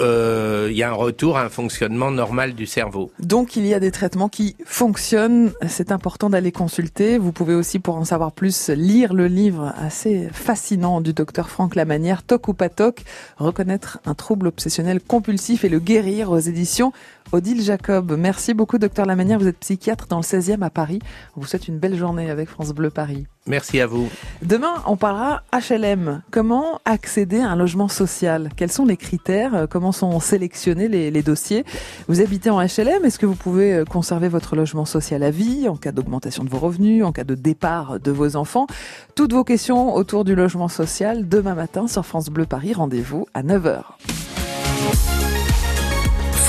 euh, 0.01 0.69
il 0.71 0.77
y 0.77 0.83
a 0.83 0.91
un 0.91 0.95
retour 0.95 1.37
à 1.37 1.45
un 1.45 1.49
fonctionnement 1.49 2.11
normal 2.11 2.55
du 2.55 2.67
cerveau. 2.67 3.13
Donc 3.21 3.57
il 3.57 3.65
y 3.67 3.75
a 3.75 3.81
des 3.81 3.93
traitements 3.93 4.29
qui 4.29 4.57
fonctionnent. 4.65 5.53
C'est 5.69 5.93
important 5.93 6.31
d'aller 6.31 6.51
consulter. 6.51 7.19
Vous 7.19 7.33
pouvez 7.33 7.55
aussi, 7.55 7.79
pour 7.79 7.97
en 7.97 8.05
savoir 8.05 8.33
plus, 8.33 8.71
lire 8.71 9.15
le 9.15 9.27
livre 9.27 9.73
assez 9.77 10.29
fascinant 10.33 11.01
du 11.01 11.13
docteur 11.13 11.49
Franck 11.49 11.77
Lamanière, 11.77 12.23
Toc 12.23 12.49
ou 12.49 12.55
pas 12.55 12.69
toc, 12.69 13.03
reconnaître 13.37 14.01
un 14.05 14.15
trouble 14.15 14.49
obsessionnel 14.49 15.01
compulsif 15.01 15.65
et 15.65 15.69
le 15.69 15.79
guérir 15.79 16.31
aux 16.31 16.39
éditions 16.39 16.93
Odile 17.33 17.63
Jacob. 17.63 18.15
Merci 18.19 18.55
beaucoup, 18.55 18.79
docteur 18.79 19.07
Lamanière. 19.07 19.39
Vous 19.39 19.49
êtes 19.49 19.59
psychiatre 19.59 20.07
dans 20.07 20.19
le 20.19 20.23
16e 20.23 20.63
à 20.63 20.71
Paris. 20.71 21.01
On 21.37 21.41
vous 21.41 21.47
souhaite 21.47 21.69
une 21.69 21.79
belle 21.79 21.97
journée 21.97 22.31
avec 22.31 22.49
France 22.49 22.73
Bleu 22.73 22.91
Paris. 22.91 23.27
Merci 23.47 23.81
à 23.81 23.87
vous. 23.87 24.09
Demain, 24.43 24.73
on 24.87 24.97
parlera 24.97 25.43
HLM. 25.53 26.23
Comment 26.31 26.81
accéder 26.87 27.41
à 27.41 27.51
un 27.51 27.57
logement 27.57 27.89
social? 27.89 28.49
Quels 28.57 28.73
sont 28.73 28.87
les 28.87 28.97
critères? 28.97 29.67
Comment 29.69 29.93
sont 29.93 30.19
sélectionnés 30.19 30.89
les, 30.89 31.11
les 31.11 31.23
dossiers? 31.23 31.65
Vous 32.09 32.23
habitez 32.23 32.49
en 32.49 32.61
HLM 32.61 33.05
Est-ce 33.05 33.19
que 33.19 33.27
vous 33.27 33.35
pouvez 33.35 33.75
euh, 33.75 33.85
conserver 33.85 34.29
votre 34.29 34.57
logement 34.57 34.87
social 34.87 35.23
à 35.23 35.31
vie 35.31 35.69
en 35.69 35.77
cas 35.77 35.93
d'augmentation 35.93 36.43
de 36.45 36.49
vos 36.49 36.59
revenus, 36.59 37.05
en 37.05 37.13
cas 37.13 37.25
de 37.25 37.35
départ 37.35 38.01
de 38.01 38.11
vos 38.11 38.37
enfants? 38.37 38.67
Toutes 39.15 39.33
vos 39.33 39.45
questions 39.45 39.95
autour 39.95 40.25
du 40.25 40.35
logement 40.35 40.69
social 40.69 41.29
demain 41.29 41.55
matin 41.55 41.87
sur 41.87 42.07
France 42.07 42.31
Bleu 42.31 42.47
Paris. 42.47 42.73
Rendez-vous 42.73 43.27
à 43.35 43.43
9h. 43.43 43.83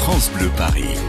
France 0.06 0.30
Bleu 0.30 0.52
Paris. 0.56 1.00